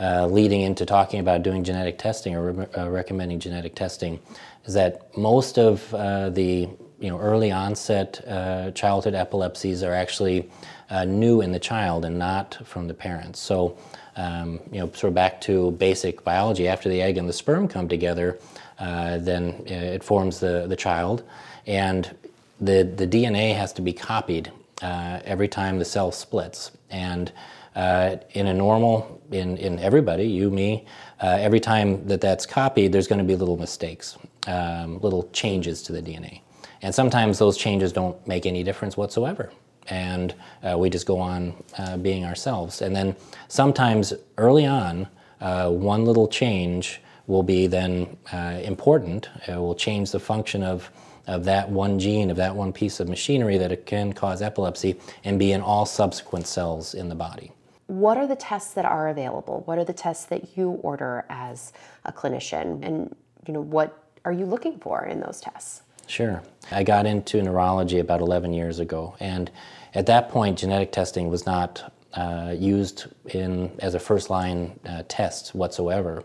uh, 0.00 0.26
leading 0.26 0.62
into 0.62 0.84
talking 0.84 1.20
about 1.20 1.44
doing 1.44 1.62
genetic 1.62 1.96
testing 1.96 2.34
or 2.34 2.52
re- 2.52 2.66
uh, 2.76 2.88
recommending 2.88 3.38
genetic 3.38 3.76
testing 3.76 4.18
is 4.64 4.74
that 4.74 5.16
most 5.16 5.58
of 5.58 5.94
uh, 5.94 6.30
the 6.30 6.68
you 7.00 7.08
know, 7.08 7.18
early 7.18 7.52
onset 7.52 8.20
uh, 8.26 8.70
childhood 8.72 9.14
epilepsies 9.14 9.82
are 9.82 9.94
actually 9.94 10.50
uh, 10.90 11.04
new 11.04 11.40
in 11.40 11.52
the 11.52 11.58
child 11.58 12.04
and 12.04 12.18
not 12.18 12.58
from 12.64 12.88
the 12.88 12.94
parents. 12.94 13.38
So, 13.38 13.76
um, 14.16 14.60
you 14.72 14.80
know, 14.80 14.86
sort 14.86 15.04
of 15.04 15.14
back 15.14 15.40
to 15.42 15.70
basic 15.72 16.24
biology, 16.24 16.66
after 16.66 16.88
the 16.88 17.00
egg 17.00 17.18
and 17.18 17.28
the 17.28 17.32
sperm 17.32 17.68
come 17.68 17.88
together, 17.88 18.38
uh, 18.78 19.18
then 19.18 19.54
uh, 19.70 19.74
it 19.74 20.02
forms 20.02 20.40
the, 20.40 20.66
the 20.68 20.76
child, 20.76 21.22
and 21.66 22.16
the, 22.60 22.82
the 22.82 23.06
DNA 23.06 23.54
has 23.54 23.72
to 23.74 23.82
be 23.82 23.92
copied 23.92 24.50
uh, 24.82 25.20
every 25.24 25.48
time 25.48 25.78
the 25.78 25.84
cell 25.84 26.10
splits. 26.10 26.72
And 26.90 27.30
uh, 27.76 28.16
in 28.32 28.48
a 28.48 28.54
normal, 28.54 29.20
in, 29.30 29.56
in 29.56 29.78
everybody, 29.78 30.24
you, 30.24 30.50
me, 30.50 30.86
every 31.20 31.60
time 31.60 32.06
that 32.08 32.20
that's 32.20 32.46
copied, 32.46 32.92
there's 32.92 33.06
going 33.06 33.20
to 33.20 33.24
be 33.24 33.36
little 33.36 33.56
mistakes, 33.56 34.16
um, 34.48 34.98
little 35.00 35.28
changes 35.32 35.82
to 35.84 35.92
the 35.92 36.02
DNA. 36.02 36.40
And 36.82 36.94
sometimes 36.94 37.38
those 37.38 37.56
changes 37.56 37.92
don't 37.92 38.24
make 38.26 38.46
any 38.46 38.62
difference 38.62 38.96
whatsoever 38.96 39.50
and 39.90 40.34
uh, 40.62 40.76
we 40.78 40.90
just 40.90 41.06
go 41.06 41.18
on 41.18 41.54
uh, 41.78 41.96
being 41.96 42.24
ourselves. 42.24 42.82
And 42.82 42.94
then 42.94 43.16
sometimes 43.48 44.12
early 44.36 44.66
on, 44.66 45.08
uh, 45.40 45.70
one 45.70 46.04
little 46.04 46.28
change 46.28 47.00
will 47.26 47.42
be 47.42 47.66
then 47.66 48.16
uh, 48.32 48.60
important. 48.62 49.28
It 49.46 49.56
will 49.56 49.74
change 49.74 50.10
the 50.10 50.20
function 50.20 50.62
of, 50.62 50.90
of 51.26 51.44
that 51.44 51.68
one 51.68 51.98
gene, 51.98 52.30
of 52.30 52.36
that 52.36 52.54
one 52.54 52.72
piece 52.72 53.00
of 53.00 53.08
machinery 53.08 53.58
that 53.58 53.70
it 53.70 53.86
can 53.86 54.12
cause 54.12 54.42
epilepsy 54.42 54.98
and 55.24 55.38
be 55.38 55.52
in 55.52 55.60
all 55.60 55.86
subsequent 55.86 56.46
cells 56.46 56.94
in 56.94 57.08
the 57.08 57.14
body. 57.14 57.52
What 57.86 58.18
are 58.18 58.26
the 58.26 58.36
tests 58.36 58.74
that 58.74 58.84
are 58.84 59.08
available? 59.08 59.62
What 59.64 59.78
are 59.78 59.84
the 59.84 59.94
tests 59.94 60.26
that 60.26 60.56
you 60.56 60.72
order 60.82 61.24
as 61.30 61.72
a 62.04 62.12
clinician? 62.12 62.84
And 62.84 63.14
you 63.46 63.54
know, 63.54 63.62
what 63.62 64.04
are 64.24 64.32
you 64.32 64.44
looking 64.44 64.78
for 64.78 65.06
in 65.06 65.20
those 65.20 65.40
tests? 65.40 65.82
Sure. 66.08 66.42
I 66.70 66.84
got 66.84 67.04
into 67.04 67.40
neurology 67.42 67.98
about 67.98 68.20
11 68.22 68.54
years 68.54 68.78
ago, 68.78 69.14
and 69.20 69.50
at 69.94 70.06
that 70.06 70.30
point, 70.30 70.58
genetic 70.58 70.90
testing 70.90 71.28
was 71.28 71.44
not 71.44 71.92
uh, 72.14 72.54
used 72.58 73.06
in, 73.26 73.70
as 73.80 73.94
a 73.94 73.98
first 73.98 74.30
line 74.30 74.80
uh, 74.88 75.02
test 75.06 75.54
whatsoever. 75.54 76.24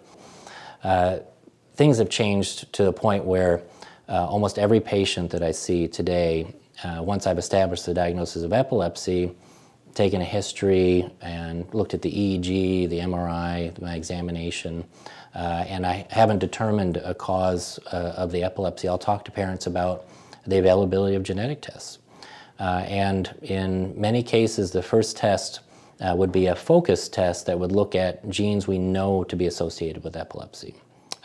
Uh, 0.86 1.20
things 1.76 1.98
have 1.98 2.10
changed 2.10 2.72
to 2.74 2.86
the 2.86 2.94
point 2.94 3.26
where 3.26 3.62
uh, 4.08 4.26
almost 4.26 4.58
every 4.58 4.80
patient 4.80 5.32
that 5.32 5.44
I 5.44 5.52
see 5.52 5.90
today, 5.90 6.56
uh, 6.84 7.02
once 7.04 7.28
I've 7.28 7.38
established 7.38 7.86
the 7.86 7.94
diagnosis 7.94 8.44
of 8.44 8.54
epilepsy, 8.54 9.36
taken 9.96 10.22
a 10.22 10.26
history 10.26 11.10
and 11.22 11.72
looked 11.74 11.94
at 11.94 12.02
the 12.02 12.12
EEG, 12.12 12.90
the 12.90 13.00
MRI, 13.00 13.80
my 13.82 13.96
examination, 13.96 14.86
uh, 15.36 15.66
and 15.68 15.86
I 15.86 16.06
haven't 16.10 16.40
determined 16.40 16.98
a 16.98 17.14
cause 17.14 17.78
of 17.92 18.32
the 18.32 18.44
epilepsy, 18.44 18.88
I'll 18.88 18.98
talk 18.98 19.26
to 19.26 19.32
parents 19.32 19.68
about 19.68 20.06
the 20.46 20.60
availability 20.60 21.16
of 21.16 21.24
genetic 21.24 21.62
tests. 21.62 22.00
Uh, 22.60 22.86
and 22.88 23.34
in 23.42 24.00
many 24.00 24.22
cases, 24.24 24.72
the 24.72 24.84
first 24.84 25.18
test 25.18 25.62
uh, 26.00 26.14
would 26.16 26.32
be 26.32 26.48
a 26.48 26.56
focus 26.56 27.10
test 27.10 27.46
that 27.46 27.60
would 27.60 27.72
look 27.72 27.96
at 27.96 28.28
genes 28.30 28.68
we 28.68 28.78
know 28.78 29.24
to 29.24 29.36
be 29.36 29.48
associated 29.48 30.04
with 30.04 30.16
epilepsy. 30.16 30.76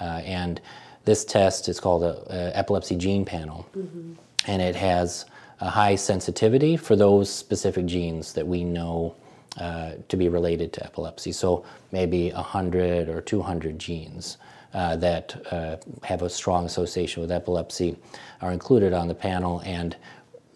Uh, 0.00 0.23
and 0.25 0.61
this 1.05 1.25
test 1.25 1.69
is 1.69 1.81
called 1.81 2.03
an 2.03 2.53
epilepsy 2.55 2.97
gene 2.97 3.25
panel, 3.25 3.67
mm-hmm. 3.77 4.12
and 4.47 4.62
it 4.62 4.77
has 4.77 5.25
a 5.61 5.69
high 5.69 5.97
sensitivity 5.97 6.77
for 6.77 6.97
those 6.97 7.31
specific 7.31 7.87
genes 7.87 8.35
that 8.35 8.47
we 8.47 8.62
know 8.62 9.15
uh, 9.59 9.93
to 10.09 10.17
be 10.17 10.29
related 10.29 10.73
to 10.75 10.85
epilepsy. 10.85 11.33
So 11.33 11.65
maybe 11.93 12.31
100 12.31 13.09
or 13.09 13.21
200 13.21 13.79
genes. 13.79 14.38
Uh, 14.75 14.95
that 14.97 15.35
uh, 15.50 15.79
have 16.05 16.21
a 16.21 16.29
strong 16.29 16.67
association 16.67 17.23
with 17.23 17.33
epilepsy 17.33 17.97
are 18.43 18.53
included 18.53 18.93
on 18.93 19.09
the 19.09 19.15
panel, 19.15 19.62
and 19.65 19.97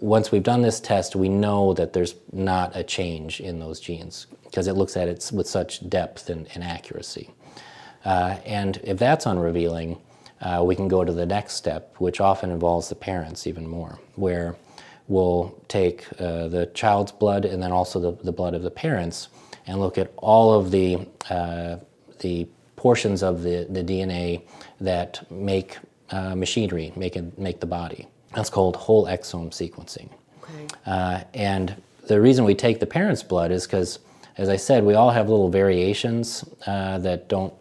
once 0.02 0.32
we've 0.32 0.42
done 0.42 0.62
this 0.62 0.80
test, 0.80 1.14
we 1.14 1.28
know 1.28 1.72
that 1.74 1.92
there's 1.92 2.16
not 2.32 2.74
a 2.74 2.82
change 2.82 3.40
in 3.40 3.60
those 3.60 3.78
genes 3.78 4.26
because 4.42 4.66
it 4.66 4.74
looks 4.74 4.96
at 4.96 5.08
it 5.08 5.30
with 5.32 5.48
such 5.48 5.88
depth 5.88 6.28
and, 6.28 6.48
and 6.54 6.64
accuracy. 6.64 7.30
Uh, 8.04 8.36
and 8.44 8.80
if 8.82 8.98
that's 8.98 9.26
unrevealing, 9.26 9.98
uh, 10.40 10.62
we 10.64 10.74
can 10.74 10.88
go 10.88 11.04
to 11.04 11.12
the 11.12 11.24
next 11.24 11.54
step, 11.54 11.94
which 11.98 12.20
often 12.20 12.50
involves 12.50 12.88
the 12.88 12.96
parents 12.96 13.46
even 13.46 13.66
more, 13.66 13.98
where 14.16 14.56
we'll 15.08 15.58
take 15.68 16.06
uh, 16.20 16.48
the 16.48 16.70
child's 16.74 17.12
blood 17.12 17.44
and 17.44 17.62
then 17.62 17.72
also 17.72 18.00
the, 18.00 18.24
the 18.24 18.32
blood 18.32 18.54
of 18.54 18.62
the 18.62 18.70
parents 18.70 19.28
and 19.66 19.78
look 19.78 19.98
at 19.98 20.12
all 20.16 20.52
of 20.52 20.70
the, 20.70 20.98
uh, 21.30 21.76
the 22.20 22.46
portions 22.76 23.22
of 23.22 23.42
the, 23.42 23.66
the 23.70 23.82
DNA 23.82 24.42
that 24.80 25.30
make 25.30 25.78
uh, 26.10 26.34
machinery, 26.34 26.92
make, 26.96 27.16
it, 27.16 27.38
make 27.38 27.60
the 27.60 27.66
body. 27.66 28.08
That's 28.34 28.50
called 28.50 28.76
whole 28.76 29.06
exome 29.06 29.50
sequencing. 29.50 30.08
Okay. 30.42 30.66
Uh, 30.86 31.20
and 31.34 31.80
the 32.08 32.20
reason 32.20 32.44
we 32.44 32.54
take 32.54 32.80
the 32.80 32.86
parents' 32.86 33.22
blood 33.22 33.50
is 33.50 33.66
because, 33.66 33.98
as 34.36 34.48
I 34.48 34.56
said, 34.56 34.84
we 34.84 34.94
all 34.94 35.10
have 35.10 35.28
little 35.28 35.48
variations 35.48 36.44
uh, 36.66 36.98
that 36.98 37.28
don't 37.28 37.54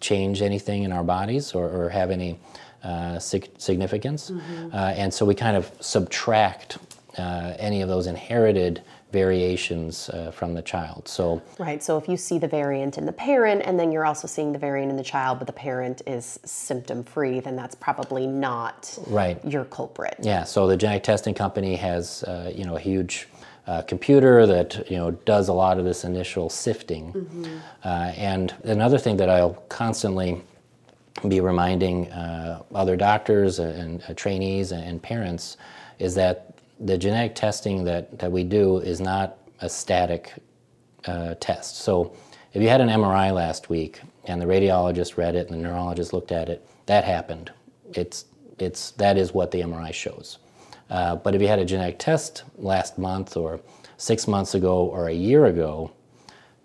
change 0.00 0.42
anything 0.42 0.82
in 0.82 0.92
our 0.92 1.04
bodies 1.04 1.54
or, 1.54 1.68
or 1.68 1.88
have 1.88 2.10
any 2.10 2.38
uh, 2.82 3.18
sig- 3.18 3.50
significance. 3.58 4.30
Mm-hmm. 4.30 4.74
Uh, 4.74 4.78
and 4.96 5.12
so 5.12 5.24
we 5.24 5.34
kind 5.34 5.56
of 5.56 5.70
subtract 5.80 6.78
uh, 7.18 7.54
any 7.58 7.82
of 7.82 7.88
those 7.88 8.06
inherited 8.06 8.82
variations 9.12 10.08
uh, 10.10 10.30
from 10.30 10.54
the 10.54 10.62
child. 10.62 11.08
So 11.08 11.42
right. 11.58 11.82
So 11.82 11.96
if 11.98 12.08
you 12.08 12.16
see 12.16 12.38
the 12.38 12.48
variant 12.48 12.96
in 12.96 13.06
the 13.06 13.12
parent, 13.12 13.62
and 13.64 13.78
then 13.78 13.90
you're 13.90 14.06
also 14.06 14.28
seeing 14.28 14.52
the 14.52 14.58
variant 14.58 14.90
in 14.90 14.96
the 14.96 15.04
child, 15.04 15.38
but 15.38 15.46
the 15.46 15.52
parent 15.52 16.02
is 16.06 16.38
symptom 16.44 17.02
free, 17.02 17.40
then 17.40 17.56
that's 17.56 17.74
probably 17.74 18.26
not 18.26 18.96
right. 19.08 19.44
your 19.44 19.64
culprit. 19.64 20.16
Yeah. 20.20 20.44
So 20.44 20.66
the 20.66 20.76
genetic 20.76 21.02
testing 21.02 21.34
company 21.34 21.76
has 21.76 22.22
uh, 22.24 22.52
you 22.54 22.64
know 22.64 22.76
a 22.76 22.80
huge 22.80 23.28
uh, 23.66 23.82
computer 23.82 24.46
that 24.46 24.88
you 24.90 24.96
know 24.96 25.10
does 25.10 25.48
a 25.48 25.52
lot 25.52 25.78
of 25.78 25.84
this 25.84 26.04
initial 26.04 26.48
sifting. 26.48 27.12
Mm-hmm. 27.12 27.58
Uh, 27.84 28.12
and 28.16 28.54
another 28.64 28.98
thing 28.98 29.16
that 29.16 29.28
I'll 29.28 29.54
constantly 29.68 30.42
be 31.28 31.40
reminding 31.40 32.10
uh, 32.12 32.62
other 32.74 32.96
doctors 32.96 33.58
and, 33.58 34.02
uh, 34.08 34.14
trainees 34.14 34.72
and 34.72 35.02
parents 35.02 35.56
is 35.98 36.14
that 36.14 36.54
the 36.78 36.96
genetic 36.96 37.34
testing 37.34 37.84
that, 37.84 38.18
that 38.18 38.32
we 38.32 38.42
do 38.42 38.78
is 38.78 39.00
not 39.00 39.38
a 39.60 39.68
static 39.68 40.32
uh, 41.06 41.34
test. 41.40 41.78
So 41.78 42.14
if 42.54 42.62
you 42.62 42.68
had 42.68 42.80
an 42.80 42.88
MRI 42.88 43.34
last 43.34 43.68
week 43.68 44.00
and 44.24 44.40
the 44.40 44.46
radiologist 44.46 45.16
read 45.16 45.34
it 45.34 45.50
and 45.50 45.58
the 45.58 45.68
neurologist 45.68 46.12
looked 46.12 46.32
at 46.32 46.48
it, 46.48 46.66
that 46.86 47.04
happened. 47.04 47.52
It's, 47.94 48.24
it's, 48.58 48.92
that 48.92 49.18
is 49.18 49.34
what 49.34 49.50
the 49.50 49.60
MRI 49.60 49.92
shows. 49.92 50.38
Uh, 50.88 51.16
but 51.16 51.34
if 51.34 51.42
you 51.42 51.48
had 51.48 51.58
a 51.58 51.64
genetic 51.64 51.98
test 51.98 52.44
last 52.56 52.98
month 52.98 53.36
or 53.36 53.60
six 53.96 54.26
months 54.26 54.54
ago 54.54 54.86
or 54.86 55.08
a 55.08 55.14
year 55.14 55.46
ago, 55.46 55.92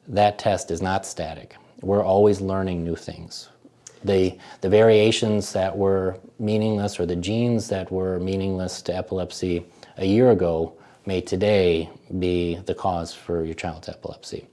that 0.08 0.40
test 0.40 0.72
is 0.72 0.82
not 0.82 1.06
static. 1.06 1.56
We're 1.82 2.04
always 2.04 2.42
learning 2.42 2.84
new 2.84 2.96
things. 2.96 3.50
The, 4.06 4.38
the 4.62 4.70
variations 4.70 5.52
that 5.54 5.76
were 5.76 6.20
meaningless 6.38 7.00
or 7.00 7.08
the 7.08 7.16
genes 7.16 7.70
that 7.70 7.92
were 7.92 8.20
meaningless 8.20 8.84
to 8.84 8.96
epilepsy 8.96 9.66
a 9.98 10.06
year 10.06 10.30
ago 10.30 10.78
may 11.08 11.22
today 11.22 11.90
be 12.20 12.58
the 12.68 12.76
cause 12.76 13.16
for 13.16 13.44
your 13.44 13.56
child's 13.56 13.90
epilepsy. 13.90 14.48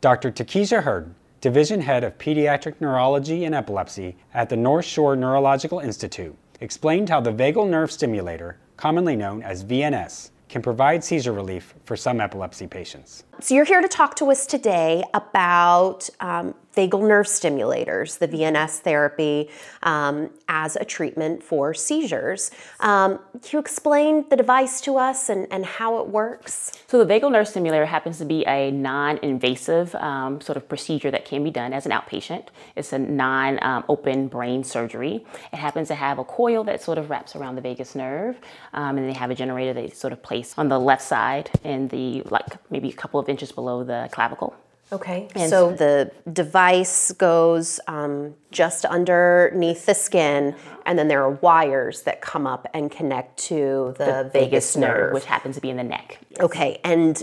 Dr. 0.00 0.32
Takesha 0.32 0.82
Hurd, 0.82 1.14
Division 1.42 1.82
Head 1.82 2.04
of 2.04 2.16
Pediatric 2.16 2.80
Neurology 2.80 3.44
and 3.44 3.54
Epilepsy 3.54 4.16
at 4.32 4.48
the 4.48 4.56
North 4.56 4.86
Shore 4.86 5.14
Neurological 5.14 5.78
Institute, 5.78 6.34
explained 6.62 7.10
how 7.10 7.20
the 7.20 7.32
vagal 7.32 7.68
nerve 7.68 7.92
stimulator, 7.92 8.56
commonly 8.78 9.14
known 9.14 9.42
as 9.42 9.62
VNS, 9.62 10.30
can 10.50 10.60
provide 10.60 11.02
seizure 11.02 11.32
relief 11.32 11.74
for 11.84 11.96
some 11.96 12.20
epilepsy 12.20 12.66
patients. 12.66 13.24
So, 13.40 13.54
you're 13.54 13.64
here 13.64 13.80
to 13.80 13.88
talk 13.88 14.16
to 14.16 14.30
us 14.30 14.46
today 14.46 15.02
about 15.14 16.10
um, 16.18 16.54
vagal 16.80 17.06
nerve 17.06 17.26
stimulators, 17.26 18.18
the 18.18 18.28
VNS 18.28 18.78
therapy, 18.80 19.48
um, 19.82 20.30
as 20.48 20.76
a 20.76 20.84
treatment 20.84 21.42
for 21.42 21.74
seizures. 21.74 22.50
Um, 22.80 23.18
can 23.32 23.50
you 23.52 23.58
explain 23.58 24.28
the 24.28 24.36
device 24.36 24.80
to 24.82 24.96
us 24.96 25.28
and, 25.28 25.46
and 25.50 25.64
how 25.64 25.98
it 26.00 26.08
works? 26.08 26.72
So, 26.86 27.02
the 27.02 27.12
vagal 27.12 27.32
nerve 27.32 27.48
stimulator 27.48 27.86
happens 27.86 28.18
to 28.18 28.24
be 28.24 28.46
a 28.46 28.70
non 28.70 29.18
invasive 29.18 29.94
um, 29.96 30.40
sort 30.40 30.56
of 30.56 30.68
procedure 30.68 31.10
that 31.10 31.24
can 31.24 31.44
be 31.44 31.50
done 31.50 31.72
as 31.72 31.86
an 31.86 31.92
outpatient. 31.92 32.46
It's 32.76 32.92
a 32.92 32.98
non 32.98 33.84
open 33.88 34.28
brain 34.28 34.64
surgery. 34.64 35.24
It 35.52 35.56
happens 35.56 35.88
to 35.88 35.94
have 35.94 36.18
a 36.18 36.24
coil 36.24 36.64
that 36.64 36.82
sort 36.82 36.98
of 36.98 37.10
wraps 37.10 37.36
around 37.36 37.56
the 37.56 37.62
vagus 37.62 37.94
nerve, 37.94 38.38
um, 38.72 38.98
and 38.98 39.08
they 39.08 39.12
have 39.12 39.30
a 39.30 39.34
generator 39.34 39.74
that 39.74 39.96
sort 39.96 40.12
of 40.12 40.22
placed 40.22 40.58
on 40.58 40.68
the 40.68 40.78
left 40.78 41.02
side 41.02 41.50
in 41.64 41.88
the, 41.88 42.22
like 42.26 42.46
maybe 42.70 42.88
a 42.88 42.92
couple 42.92 43.20
of 43.20 43.28
inches 43.28 43.52
below 43.52 43.84
the 43.84 44.08
clavicle. 44.12 44.54
Okay. 44.92 45.28
And 45.34 45.48
so 45.48 45.72
the 45.72 46.10
device 46.32 47.12
goes 47.12 47.78
um, 47.86 48.34
just 48.50 48.84
underneath 48.84 49.86
the 49.86 49.94
skin, 49.94 50.54
and 50.84 50.98
then 50.98 51.08
there 51.08 51.22
are 51.22 51.30
wires 51.30 52.02
that 52.02 52.20
come 52.20 52.46
up 52.46 52.66
and 52.74 52.90
connect 52.90 53.38
to 53.38 53.94
the, 53.98 54.04
the 54.04 54.30
vagus, 54.32 54.32
vagus 54.32 54.76
nerve, 54.76 54.98
nerve, 54.98 55.14
which 55.14 55.24
happens 55.26 55.54
to 55.56 55.60
be 55.62 55.70
in 55.70 55.76
the 55.76 55.84
neck. 55.84 56.18
Yes. 56.30 56.40
Okay. 56.40 56.80
And 56.82 57.22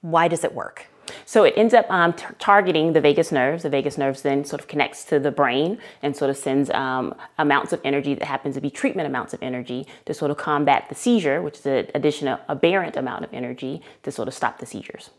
why 0.00 0.28
does 0.28 0.44
it 0.44 0.54
work? 0.54 0.86
So 1.24 1.44
it 1.44 1.54
ends 1.56 1.74
up 1.74 1.90
um, 1.90 2.12
t- 2.12 2.24
targeting 2.38 2.92
the 2.92 3.00
vagus 3.00 3.32
nerves. 3.32 3.64
The 3.64 3.70
vagus 3.70 3.98
nerves 3.98 4.22
then 4.22 4.44
sort 4.44 4.60
of 4.60 4.68
connects 4.68 5.04
to 5.06 5.18
the 5.18 5.30
brain 5.30 5.78
and 6.02 6.16
sort 6.16 6.30
of 6.30 6.36
sends 6.36 6.70
um, 6.70 7.14
amounts 7.38 7.72
of 7.72 7.80
energy 7.84 8.14
that 8.14 8.24
happens 8.24 8.54
to 8.54 8.60
be 8.60 8.70
treatment 8.70 9.08
amounts 9.08 9.34
of 9.34 9.42
energy 9.42 9.86
to 10.06 10.14
sort 10.14 10.30
of 10.30 10.36
combat 10.36 10.86
the 10.88 10.94
seizure, 10.94 11.42
which 11.42 11.58
is 11.58 11.66
an 11.66 11.88
additional 11.94 12.38
aberrant 12.48 12.96
amount 12.96 13.24
of 13.24 13.32
energy 13.32 13.82
to 14.04 14.12
sort 14.12 14.28
of 14.28 14.34
stop 14.34 14.58
the 14.58 14.66
seizures 14.66 15.10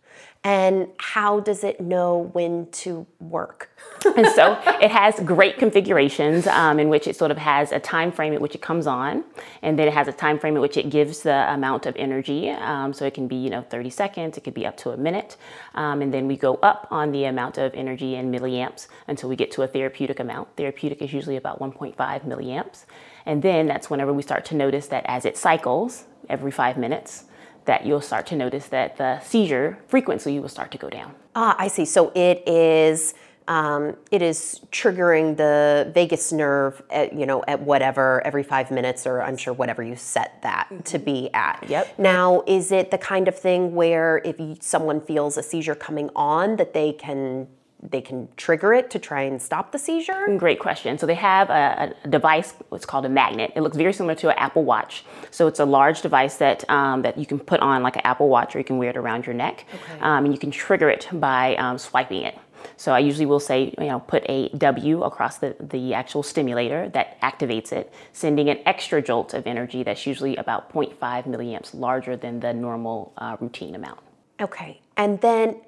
and 0.43 0.87
how 0.97 1.39
does 1.39 1.63
it 1.63 1.79
know 1.79 2.29
when 2.33 2.67
to 2.71 3.05
work? 3.19 3.69
and 4.17 4.27
so 4.29 4.59
it 4.81 4.89
has 4.89 5.19
great 5.19 5.59
configurations 5.59 6.47
um, 6.47 6.79
in 6.79 6.89
which 6.89 7.05
it 7.05 7.15
sort 7.15 7.29
of 7.29 7.37
has 7.37 7.71
a 7.71 7.79
time 7.79 8.11
frame 8.11 8.33
at 8.33 8.41
which 8.41 8.55
it 8.55 8.61
comes 8.61 8.87
on, 8.87 9.23
and 9.61 9.77
then 9.77 9.87
it 9.87 9.93
has 9.93 10.07
a 10.07 10.11
time 10.11 10.39
frame 10.39 10.55
at 10.55 10.61
which 10.61 10.77
it 10.77 10.89
gives 10.89 11.21
the 11.21 11.53
amount 11.53 11.85
of 11.85 11.95
energy. 11.95 12.49
Um, 12.49 12.91
so 12.91 13.05
it 13.05 13.13
can 13.13 13.27
be 13.27 13.35
you 13.35 13.49
know 13.49 13.61
30 13.61 13.89
seconds, 13.91 14.37
it 14.37 14.43
could 14.43 14.55
be 14.55 14.65
up 14.65 14.77
to 14.77 14.91
a 14.91 14.97
minute, 14.97 15.37
um, 15.75 16.01
and 16.01 16.11
then 16.11 16.27
we 16.27 16.37
go 16.37 16.55
up 16.63 16.87
on 16.89 17.11
the 17.11 17.25
amount 17.25 17.59
of 17.59 17.73
energy 17.75 18.15
in 18.15 18.31
milliamps 18.31 18.87
until 19.07 19.29
we 19.29 19.35
get 19.35 19.51
to 19.51 19.61
a 19.61 19.67
therapeutic 19.67 20.19
amount. 20.19 20.55
Therapeutic 20.57 21.01
is 21.01 21.13
usually 21.13 21.37
about 21.37 21.59
1.5 21.59 21.95
milliamps, 22.25 22.85
and 23.27 23.43
then 23.43 23.67
that's 23.67 23.89
whenever 23.91 24.11
we 24.11 24.23
start 24.23 24.43
to 24.45 24.55
notice 24.55 24.87
that 24.87 25.05
as 25.07 25.25
it 25.25 25.37
cycles 25.37 26.05
every 26.29 26.51
five 26.51 26.77
minutes 26.77 27.25
that 27.65 27.85
you'll 27.85 28.01
start 28.01 28.25
to 28.27 28.35
notice 28.35 28.67
that 28.67 28.97
the 28.97 29.19
seizure 29.21 29.77
frequency 29.87 30.39
will 30.39 30.49
start 30.49 30.71
to 30.71 30.77
go 30.77 30.89
down. 30.89 31.13
Ah, 31.35 31.55
I 31.57 31.67
see. 31.67 31.85
So 31.85 32.11
it 32.15 32.47
is 32.47 33.13
um, 33.47 33.97
it 34.11 34.21
is 34.21 34.61
triggering 34.71 35.35
the 35.35 35.91
vagus 35.93 36.31
nerve 36.31 36.81
at, 36.89 37.13
you 37.13 37.25
know 37.25 37.43
at 37.47 37.61
whatever 37.61 38.25
every 38.25 38.43
five 38.43 38.71
minutes 38.71 39.05
or 39.05 39.21
i'm 39.21 39.35
sure 39.35 39.53
whatever 39.53 39.83
you 39.83 39.95
set 39.95 40.41
that 40.43 40.67
mm-hmm. 40.71 40.81
to 40.83 40.99
be 40.99 41.29
at 41.33 41.65
yep 41.67 41.97
now 41.99 42.43
is 42.47 42.71
it 42.71 42.91
the 42.91 42.97
kind 42.97 43.27
of 43.27 43.37
thing 43.37 43.73
where 43.73 44.21
if 44.23 44.39
someone 44.63 45.01
feels 45.01 45.37
a 45.37 45.43
seizure 45.43 45.75
coming 45.75 46.09
on 46.15 46.55
that 46.57 46.73
they 46.73 46.93
can 46.93 47.47
they 47.81 48.01
can 48.01 48.27
trigger 48.37 48.73
it 48.73 48.89
to 48.91 48.99
try 48.99 49.23
and 49.23 49.41
stop 49.41 49.71
the 49.71 49.79
seizure? 49.79 50.35
Great 50.37 50.59
question. 50.59 50.97
So 50.97 51.05
they 51.05 51.15
have 51.15 51.49
a, 51.49 51.93
a, 52.03 52.07
device, 52.07 52.53
what's 52.69 52.85
called 52.85 53.05
a 53.05 53.09
magnet. 53.09 53.51
It 53.55 53.61
looks 53.61 53.77
very 53.77 53.93
similar 53.93 54.15
to 54.15 54.29
an 54.29 54.35
Apple 54.37 54.63
Watch. 54.63 55.03
So 55.31 55.47
it's 55.47 55.59
a 55.59 55.65
large 55.65 56.01
device 56.01 56.35
that 56.37 56.69
um, 56.69 57.01
that 57.01 57.17
you 57.17 57.25
can 57.25 57.39
put 57.39 57.59
on 57.61 57.83
like 57.83 57.95
an 57.95 58.03
Apple 58.03 58.29
Watch, 58.29 58.55
or 58.55 58.59
you 58.59 58.65
can 58.65 58.77
wear 58.77 58.89
it 58.91 58.97
around 58.97 59.25
your 59.25 59.35
neck, 59.35 59.65
okay. 59.73 60.01
um, 60.01 60.25
and 60.25 60.33
you 60.33 60.39
can 60.39 60.51
trigger 60.51 60.89
it 60.89 61.07
by 61.11 61.55
um, 61.55 61.77
swiping 61.77 62.21
it. 62.23 62.37
So 62.77 62.93
I 62.93 62.99
usually 62.99 63.25
will 63.25 63.39
say, 63.39 63.73
you 63.79 63.87
know, 63.87 63.99
put 63.99 64.23
a 64.29 64.49
W 64.49 65.03
across 65.03 65.37
the, 65.37 65.55
the 65.59 65.93
actual 65.93 66.23
stimulator 66.23 66.89
that 66.89 67.19
activates 67.21 67.71
it, 67.71 67.91
sending 68.13 68.49
an 68.49 68.59
extra 68.65 69.01
jolt 69.01 69.33
of 69.33 69.47
energy 69.47 69.83
that's 69.83 70.05
usually 70.05 70.35
about 70.35 70.71
0.5 70.71 71.25
milliamps 71.25 71.73
larger 71.73 72.15
than 72.15 72.39
the 72.39 72.53
normal 72.53 73.13
uh, 73.17 73.37
routine 73.39 73.75
amount. 73.75 73.99
Okay. 74.39 74.81
And 74.97 75.19
then 75.21 75.61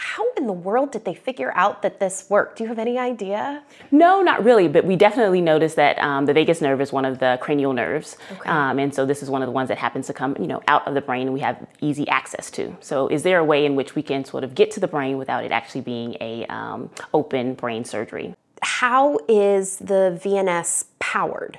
how 0.00 0.24
in 0.36 0.46
the 0.46 0.52
world 0.52 0.92
did 0.92 1.04
they 1.04 1.14
figure 1.14 1.52
out 1.56 1.82
that 1.82 1.98
this 1.98 2.26
worked? 2.30 2.58
Do 2.58 2.64
you 2.64 2.68
have 2.68 2.78
any 2.78 2.96
idea? 2.98 3.64
No, 3.90 4.22
not 4.22 4.44
really, 4.44 4.68
but 4.68 4.84
we 4.84 4.94
definitely 4.94 5.40
noticed 5.40 5.74
that 5.74 5.98
um, 5.98 6.24
the 6.24 6.32
vagus 6.32 6.60
nerve 6.60 6.80
is 6.80 6.92
one 6.92 7.04
of 7.04 7.18
the 7.18 7.36
cranial 7.40 7.72
nerves. 7.72 8.16
Okay. 8.30 8.48
Um, 8.48 8.78
and 8.78 8.94
so 8.94 9.04
this 9.04 9.24
is 9.24 9.28
one 9.28 9.42
of 9.42 9.48
the 9.48 9.52
ones 9.52 9.66
that 9.70 9.78
happens 9.78 10.06
to 10.06 10.12
come, 10.12 10.36
you 10.38 10.46
know, 10.46 10.62
out 10.68 10.86
of 10.86 10.94
the 10.94 11.00
brain 11.00 11.22
and 11.22 11.34
we 11.34 11.40
have 11.40 11.66
easy 11.80 12.06
access 12.08 12.48
to. 12.52 12.76
So 12.80 13.08
is 13.08 13.24
there 13.24 13.40
a 13.40 13.44
way 13.44 13.66
in 13.66 13.74
which 13.74 13.96
we 13.96 14.02
can 14.04 14.24
sort 14.24 14.44
of 14.44 14.54
get 14.54 14.70
to 14.72 14.80
the 14.80 14.86
brain 14.86 15.18
without 15.18 15.42
it 15.42 15.50
actually 15.50 15.80
being 15.80 16.16
a 16.20 16.46
um, 16.46 16.90
open 17.12 17.54
brain 17.54 17.84
surgery? 17.84 18.36
How 18.62 19.18
is 19.28 19.78
the 19.78 20.20
VNS 20.24 20.84
powered? 21.00 21.58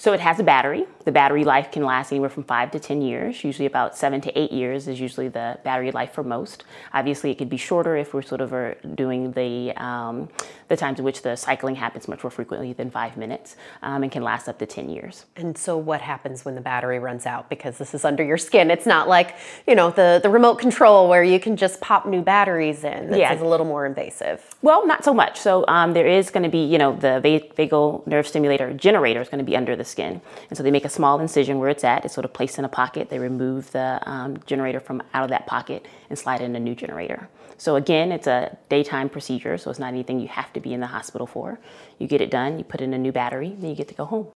So 0.00 0.12
it 0.12 0.20
has 0.20 0.38
a 0.38 0.44
battery. 0.44 0.86
The 1.04 1.10
battery 1.10 1.42
life 1.44 1.72
can 1.72 1.82
last 1.84 2.12
anywhere 2.12 2.28
from 2.30 2.44
five 2.44 2.70
to 2.70 2.78
10 2.78 3.02
years. 3.02 3.42
Usually 3.42 3.66
about 3.66 3.96
seven 3.98 4.20
to 4.20 4.38
eight 4.38 4.52
years 4.52 4.86
is 4.86 5.00
usually 5.00 5.26
the 5.26 5.58
battery 5.64 5.90
life 5.90 6.12
for 6.12 6.22
most. 6.22 6.62
Obviously, 6.94 7.32
it 7.32 7.34
could 7.38 7.48
be 7.48 7.56
shorter 7.56 7.96
if 7.96 8.14
we're 8.14 8.22
sort 8.22 8.40
of 8.40 8.52
uh, 8.54 8.74
doing 8.94 9.32
the, 9.32 9.72
um, 9.72 10.28
the 10.68 10.76
times 10.76 11.00
in 11.00 11.04
which 11.04 11.22
the 11.22 11.34
cycling 11.34 11.74
happens 11.74 12.06
much 12.06 12.22
more 12.22 12.30
frequently 12.30 12.72
than 12.74 12.92
five 12.92 13.16
minutes 13.16 13.56
um, 13.82 14.04
and 14.04 14.12
can 14.12 14.22
last 14.22 14.48
up 14.48 14.56
to 14.60 14.66
10 14.66 14.88
years. 14.88 15.24
And 15.34 15.58
so 15.58 15.76
what 15.76 16.00
happens 16.00 16.44
when 16.44 16.54
the 16.54 16.60
battery 16.60 17.00
runs 17.00 17.26
out? 17.26 17.50
Because 17.50 17.76
this 17.78 17.92
is 17.92 18.04
under 18.04 18.22
your 18.22 18.38
skin. 18.38 18.70
It's 18.70 18.86
not 18.86 19.08
like, 19.08 19.34
you 19.66 19.74
know, 19.74 19.90
the, 19.90 20.20
the 20.22 20.30
remote 20.30 20.60
control 20.60 21.08
where 21.08 21.24
you 21.24 21.40
can 21.40 21.56
just 21.56 21.80
pop 21.80 22.06
new 22.06 22.22
batteries 22.22 22.84
in. 22.84 23.08
This 23.10 23.18
Yeah. 23.18 23.32
is 23.34 23.40
a 23.40 23.44
little 23.46 23.66
more 23.66 23.84
invasive. 23.84 24.44
Well, 24.62 24.86
not 24.86 25.02
so 25.04 25.12
much. 25.12 25.40
So 25.40 25.64
um, 25.66 25.92
there 25.92 26.06
is 26.06 26.30
going 26.30 26.44
to 26.44 26.48
be, 26.48 26.62
you 26.64 26.78
know, 26.78 26.94
the 26.94 27.20
vagal 27.56 28.06
nerve 28.06 28.28
stimulator 28.28 28.72
generator 28.74 29.20
is 29.22 29.28
going 29.28 29.38
to 29.38 29.44
be 29.44 29.56
under 29.56 29.74
the 29.74 29.87
skin, 29.88 30.20
and 30.48 30.56
so 30.56 30.62
they 30.62 30.70
make 30.70 30.84
a 30.84 30.88
small 30.88 31.18
incision 31.20 31.58
where 31.58 31.68
it's 31.68 31.84
at. 31.84 32.04
It's 32.04 32.14
sort 32.14 32.24
of 32.24 32.32
placed 32.32 32.58
in 32.58 32.64
a 32.64 32.68
pocket. 32.68 33.10
They 33.10 33.18
remove 33.18 33.70
the 33.72 34.00
um, 34.08 34.38
generator 34.46 34.80
from 34.80 35.02
out 35.14 35.24
of 35.24 35.30
that 35.30 35.46
pocket 35.46 35.86
and 36.10 36.18
slide 36.18 36.40
in 36.40 36.54
a 36.54 36.60
new 36.60 36.74
generator. 36.74 37.28
So 37.56 37.74
again, 37.74 38.12
it's 38.12 38.28
a 38.28 38.56
daytime 38.68 39.08
procedure, 39.08 39.58
so 39.58 39.70
it's 39.70 39.80
not 39.80 39.88
anything 39.88 40.20
you 40.20 40.28
have 40.28 40.52
to 40.52 40.60
be 40.60 40.72
in 40.72 40.80
the 40.80 40.86
hospital 40.86 41.26
for. 41.26 41.58
You 41.98 42.06
get 42.06 42.20
it 42.20 42.30
done, 42.30 42.58
you 42.58 42.64
put 42.64 42.80
in 42.80 42.94
a 42.94 42.98
new 42.98 43.10
battery, 43.10 43.56
then 43.58 43.70
you 43.70 43.76
get 43.76 43.88
to 43.88 43.94
go 43.94 44.04
home. 44.04 44.28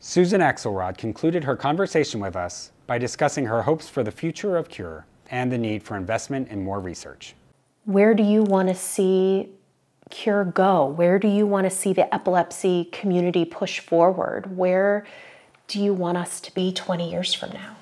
Susan 0.00 0.40
Axelrod 0.40 0.98
concluded 0.98 1.44
her 1.44 1.54
conversation 1.54 2.18
with 2.18 2.34
us 2.34 2.72
by 2.88 2.98
discussing 2.98 3.46
her 3.46 3.62
hopes 3.62 3.88
for 3.88 4.02
the 4.02 4.10
future 4.10 4.56
of 4.56 4.68
Cure 4.68 5.06
and 5.30 5.52
the 5.52 5.56
need 5.56 5.84
for 5.84 5.96
investment 5.96 6.48
in 6.48 6.64
more 6.64 6.80
research. 6.80 7.36
Where 7.84 8.12
do 8.12 8.24
you 8.24 8.42
want 8.42 8.68
to 8.68 8.74
see 8.74 9.50
Cure 10.12 10.44
go? 10.44 10.86
Where 10.86 11.18
do 11.18 11.26
you 11.26 11.46
want 11.46 11.64
to 11.64 11.70
see 11.70 11.94
the 11.94 12.12
epilepsy 12.14 12.84
community 12.92 13.46
push 13.46 13.80
forward? 13.80 14.56
Where 14.56 15.06
do 15.68 15.82
you 15.82 15.94
want 15.94 16.18
us 16.18 16.38
to 16.42 16.54
be 16.54 16.70
20 16.70 17.10
years 17.10 17.32
from 17.32 17.50
now? 17.50 17.76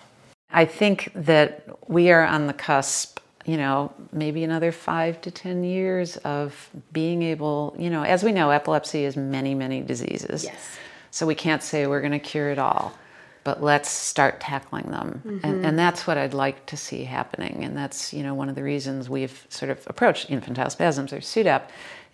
I 0.53 0.65
think 0.65 1.11
that 1.15 1.69
we 1.89 2.13
are 2.13 2.25
on 2.25 2.47
the 2.47 2.53
cusp, 2.53 3.19
you 3.45 3.57
know, 3.57 3.93
maybe 4.13 4.45
another 4.45 4.71
five 4.71 5.21
to 5.23 5.33
10 5.33 5.65
years 5.65 6.19
of 6.19 6.71
being 6.93 7.23
able, 7.23 7.75
you 7.77 7.91
know, 7.91 8.05
as 8.05 8.23
we 8.23 8.31
know, 8.31 8.51
epilepsy 8.51 9.05
is 9.05 9.17
many, 9.17 9.55
many 9.55 9.83
diseases. 9.83 10.45
Yes. 10.45 10.79
So 11.11 11.27
we 11.27 11.35
can't 11.35 11.65
say 11.65 11.89
we're 11.89 12.01
going 12.01 12.13
to 12.13 12.21
cure 12.21 12.51
it 12.51 12.61
all, 12.61 12.95
but 13.43 13.61
let's 13.61 13.91
start 13.91 14.39
tackling 14.39 14.89
them. 14.91 15.21
And, 15.25 15.41
mm-hmm. 15.43 15.65
and 15.65 15.77
that's 15.77 16.07
what 16.07 16.17
I'd 16.17 16.35
like 16.35 16.67
to 16.67 16.77
see 16.77 17.03
happening. 17.03 17.65
And 17.65 17.77
that's, 17.77 18.13
you 18.13 18.23
know, 18.23 18.35
one 18.35 18.49
of 18.49 18.55
the 18.55 18.63
reasons 18.63 19.11
we've 19.11 19.47
sort 19.49 19.71
of 19.71 19.85
approached 19.89 20.31
infantile 20.31 20.71
spasms 20.71 21.13
or 21.13 21.19
SUDEP 21.19 21.63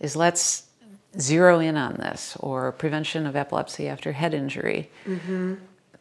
is 0.00 0.16
let's 0.16 0.64
zero 1.18 1.61
in 1.61 1.76
on 1.76 1.94
this 1.94 2.37
or 2.40 2.72
prevention 2.72 3.26
of 3.26 3.37
epilepsy 3.37 3.88
after 3.88 4.12
head 4.12 4.35
injury 4.35 4.90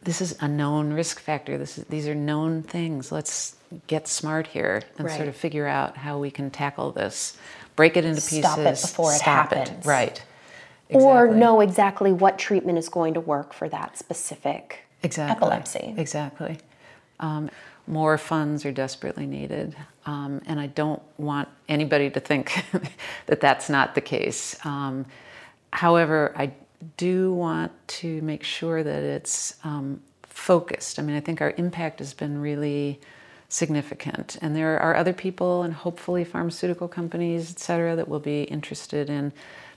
this 0.05 0.21
is 0.21 0.37
a 0.39 0.47
known 0.47 0.93
risk 0.93 1.19
factor. 1.19 1.57
This 1.57 1.77
is, 1.77 1.85
these 1.85 2.07
are 2.07 2.15
known 2.15 2.61
things. 2.61 3.11
Let's 3.11 3.55
get 3.87 4.07
smart 4.07 4.47
here 4.47 4.83
and 4.97 5.09
sort 5.09 5.27
of 5.27 5.35
figure 5.35 5.67
out 5.67 5.97
how 5.97 6.19
we 6.19 6.31
can 6.31 6.51
tackle 6.51 6.91
this. 6.91 7.35
Break 7.75 7.97
it 7.97 8.05
into 8.05 8.21
pieces. 8.21 8.39
Stop 8.39 8.59
it 8.59 8.81
before 8.81 9.11
it 9.11 9.17
stop 9.17 9.51
happens. 9.51 9.85
Right. 9.85 10.23
Exactly. 10.89 11.03
Or 11.03 11.27
know 11.27 11.59
exactly 11.59 12.13
what 12.13 12.37
treatment 12.37 12.77
is 12.77 12.87
going 12.87 13.15
to 13.15 13.19
work 13.19 13.51
for 13.51 13.67
that 13.69 13.97
specific 13.97 14.85
exactly. 15.01 15.35
epilepsy. 15.35 15.95
Exactly. 15.97 16.59
Um, 17.19 17.49
more 17.87 18.17
funds 18.19 18.63
are 18.65 18.71
desperately 18.71 19.25
needed, 19.25 19.75
um, 20.05 20.41
and 20.45 20.59
I 20.59 20.67
don't 20.67 21.01
want 21.17 21.49
anybody 21.67 22.09
to 22.11 22.19
think 22.19 22.63
that 23.25 23.41
that's 23.41 23.69
not 23.69 23.95
the 23.95 24.01
case. 24.01 24.55
Um, 24.65 25.05
however, 25.73 26.33
I 26.35 26.51
do 26.97 27.33
want 27.33 27.71
to 27.87 28.21
make 28.21 28.43
sure 28.43 28.83
that 28.83 29.03
it's 29.03 29.55
um, 29.63 30.01
focused. 30.23 30.99
I 30.99 31.01
mean, 31.01 31.15
I 31.15 31.19
think 31.19 31.41
our 31.41 31.53
impact 31.57 31.99
has 31.99 32.13
been 32.13 32.39
really 32.39 32.99
significant, 33.49 34.37
and 34.41 34.55
there 34.55 34.79
are 34.79 34.95
other 34.95 35.13
people, 35.13 35.63
and 35.63 35.73
hopefully 35.73 36.23
pharmaceutical 36.23 36.87
companies, 36.87 37.51
et 37.51 37.59
cetera, 37.59 37.95
that 37.95 38.07
will 38.07 38.19
be 38.19 38.43
interested 38.43 39.09
in 39.09 39.31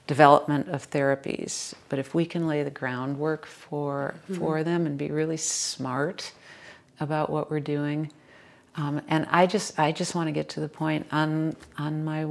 development 0.06 0.68
of 0.68 0.90
therapies. 0.90 1.74
But 1.88 1.98
if 1.98 2.14
we 2.14 2.24
can 2.24 2.46
lay 2.46 2.62
the 2.62 2.70
groundwork 2.70 3.46
for 3.46 4.14
for 4.32 4.64
them 4.64 4.86
and 4.86 4.98
be 4.98 5.10
really 5.10 5.36
smart 5.36 6.32
about 6.98 7.30
what 7.30 7.50
we're 7.50 7.60
doing, 7.60 8.10
um, 8.76 9.00
and 9.08 9.26
I 9.30 9.46
just 9.46 9.78
I 9.78 9.92
just 9.92 10.14
want 10.14 10.28
to 10.28 10.32
get 10.32 10.48
to 10.50 10.60
the 10.60 10.68
point 10.68 11.06
on 11.12 11.56
on 11.78 12.04
my 12.04 12.26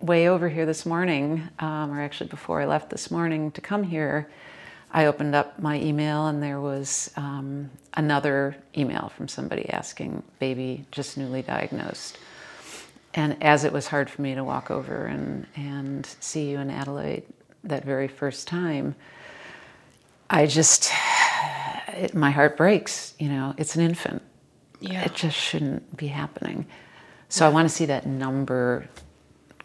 way 0.00 0.28
over 0.28 0.48
here 0.48 0.66
this 0.66 0.84
morning, 0.86 1.48
um, 1.58 1.92
or 1.92 2.00
actually 2.02 2.28
before 2.28 2.60
I 2.60 2.66
left 2.66 2.90
this 2.90 3.10
morning 3.10 3.50
to 3.52 3.60
come 3.60 3.82
here. 3.82 4.28
I 4.92 5.06
opened 5.06 5.34
up 5.34 5.58
my 5.58 5.80
email 5.80 6.26
and 6.28 6.42
there 6.42 6.60
was 6.60 7.10
um, 7.16 7.70
another 7.94 8.56
email 8.76 9.12
from 9.14 9.28
somebody 9.28 9.68
asking, 9.70 10.22
baby 10.38 10.86
just 10.90 11.18
newly 11.18 11.42
diagnosed. 11.42 12.18
And 13.14 13.42
as 13.42 13.64
it 13.64 13.72
was 13.72 13.88
hard 13.88 14.08
for 14.10 14.22
me 14.22 14.34
to 14.34 14.44
walk 14.44 14.70
over 14.70 15.06
and, 15.06 15.46
and 15.56 16.06
see 16.20 16.50
you 16.50 16.58
in 16.58 16.70
Adelaide 16.70 17.24
that 17.64 17.84
very 17.84 18.08
first 18.08 18.46
time, 18.46 18.94
I 20.30 20.46
just, 20.46 20.90
it, 21.88 22.14
my 22.14 22.30
heart 22.30 22.56
breaks. 22.56 23.14
You 23.18 23.28
know, 23.28 23.54
it's 23.58 23.76
an 23.76 23.82
infant. 23.82 24.22
Yeah. 24.80 25.04
It 25.04 25.14
just 25.14 25.36
shouldn't 25.36 25.96
be 25.96 26.08
happening. 26.08 26.66
So 27.28 27.46
I 27.46 27.48
want 27.48 27.68
to 27.68 27.74
see 27.74 27.86
that 27.86 28.06
number 28.06 28.88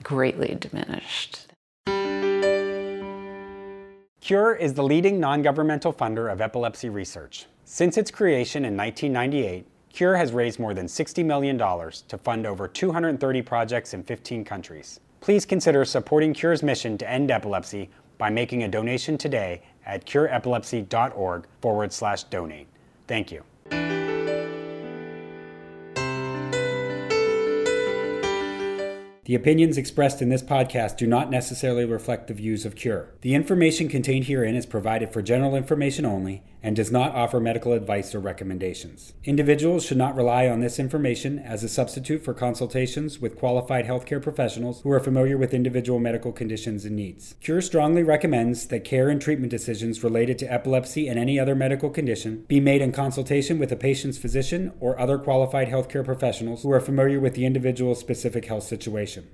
greatly 0.03 0.57
diminished. 0.59 1.47
Cure 4.21 4.55
is 4.55 4.73
the 4.73 4.83
leading 4.83 5.19
non 5.19 5.41
governmental 5.41 5.91
funder 5.93 6.31
of 6.31 6.41
epilepsy 6.41 6.89
research. 6.89 7.47
Since 7.65 7.97
its 7.97 8.11
creation 8.11 8.65
in 8.65 8.77
1998, 8.77 9.65
Cure 9.93 10.15
has 10.15 10.31
raised 10.31 10.59
more 10.59 10.73
than 10.73 10.85
$60 10.85 11.25
million 11.25 11.57
to 11.57 12.17
fund 12.17 12.45
over 12.45 12.67
230 12.67 13.41
projects 13.41 13.93
in 13.93 14.03
15 14.03 14.45
countries. 14.45 14.99
Please 15.19 15.45
consider 15.45 15.85
supporting 15.85 16.33
Cure's 16.33 16.63
mission 16.63 16.97
to 16.97 17.09
end 17.09 17.29
epilepsy 17.29 17.89
by 18.17 18.29
making 18.29 18.63
a 18.63 18.67
donation 18.67 19.17
today 19.17 19.61
at 19.85 20.05
cureepilepsy.org 20.05 21.45
forward 21.61 21.91
slash 21.91 22.23
donate. 22.23 22.67
Thank 23.07 23.31
you. 23.31 24.00
The 29.31 29.35
opinions 29.35 29.77
expressed 29.77 30.21
in 30.21 30.27
this 30.27 30.43
podcast 30.43 30.97
do 30.97 31.07
not 31.07 31.31
necessarily 31.31 31.85
reflect 31.85 32.27
the 32.27 32.33
views 32.33 32.65
of 32.65 32.75
Cure. 32.75 33.13
The 33.21 33.33
information 33.33 33.87
contained 33.87 34.25
herein 34.25 34.55
is 34.55 34.65
provided 34.65 35.13
for 35.13 35.21
general 35.21 35.55
information 35.55 36.05
only 36.05 36.43
and 36.63 36.75
does 36.75 36.91
not 36.91 37.15
offer 37.15 37.39
medical 37.39 37.73
advice 37.73 38.13
or 38.13 38.19
recommendations. 38.19 39.13
Individuals 39.23 39.85
should 39.85 39.97
not 39.97 40.15
rely 40.15 40.47
on 40.47 40.59
this 40.59 40.79
information 40.79 41.39
as 41.39 41.63
a 41.63 41.69
substitute 41.69 42.23
for 42.23 42.33
consultations 42.33 43.19
with 43.19 43.37
qualified 43.37 43.85
healthcare 43.85 44.21
professionals 44.21 44.81
who 44.81 44.91
are 44.91 44.99
familiar 44.99 45.37
with 45.37 45.53
individual 45.53 45.99
medical 45.99 46.31
conditions 46.31 46.85
and 46.85 46.95
needs. 46.95 47.35
Cure 47.41 47.61
strongly 47.61 48.03
recommends 48.03 48.67
that 48.67 48.83
care 48.83 49.09
and 49.09 49.21
treatment 49.21 49.49
decisions 49.49 50.03
related 50.03 50.37
to 50.37 50.51
epilepsy 50.51 51.07
and 51.07 51.17
any 51.17 51.39
other 51.39 51.55
medical 51.55 51.89
condition 51.89 52.45
be 52.47 52.59
made 52.59 52.81
in 52.81 52.91
consultation 52.91 53.57
with 53.57 53.71
a 53.71 53.75
patient's 53.75 54.17
physician 54.17 54.71
or 54.79 54.99
other 54.99 55.17
qualified 55.17 55.69
healthcare 55.69 56.05
professionals 56.05 56.63
who 56.63 56.71
are 56.71 56.79
familiar 56.79 57.19
with 57.19 57.33
the 57.33 57.45
individual's 57.45 57.99
specific 57.99 58.45
health 58.45 58.63
situation. 58.63 59.31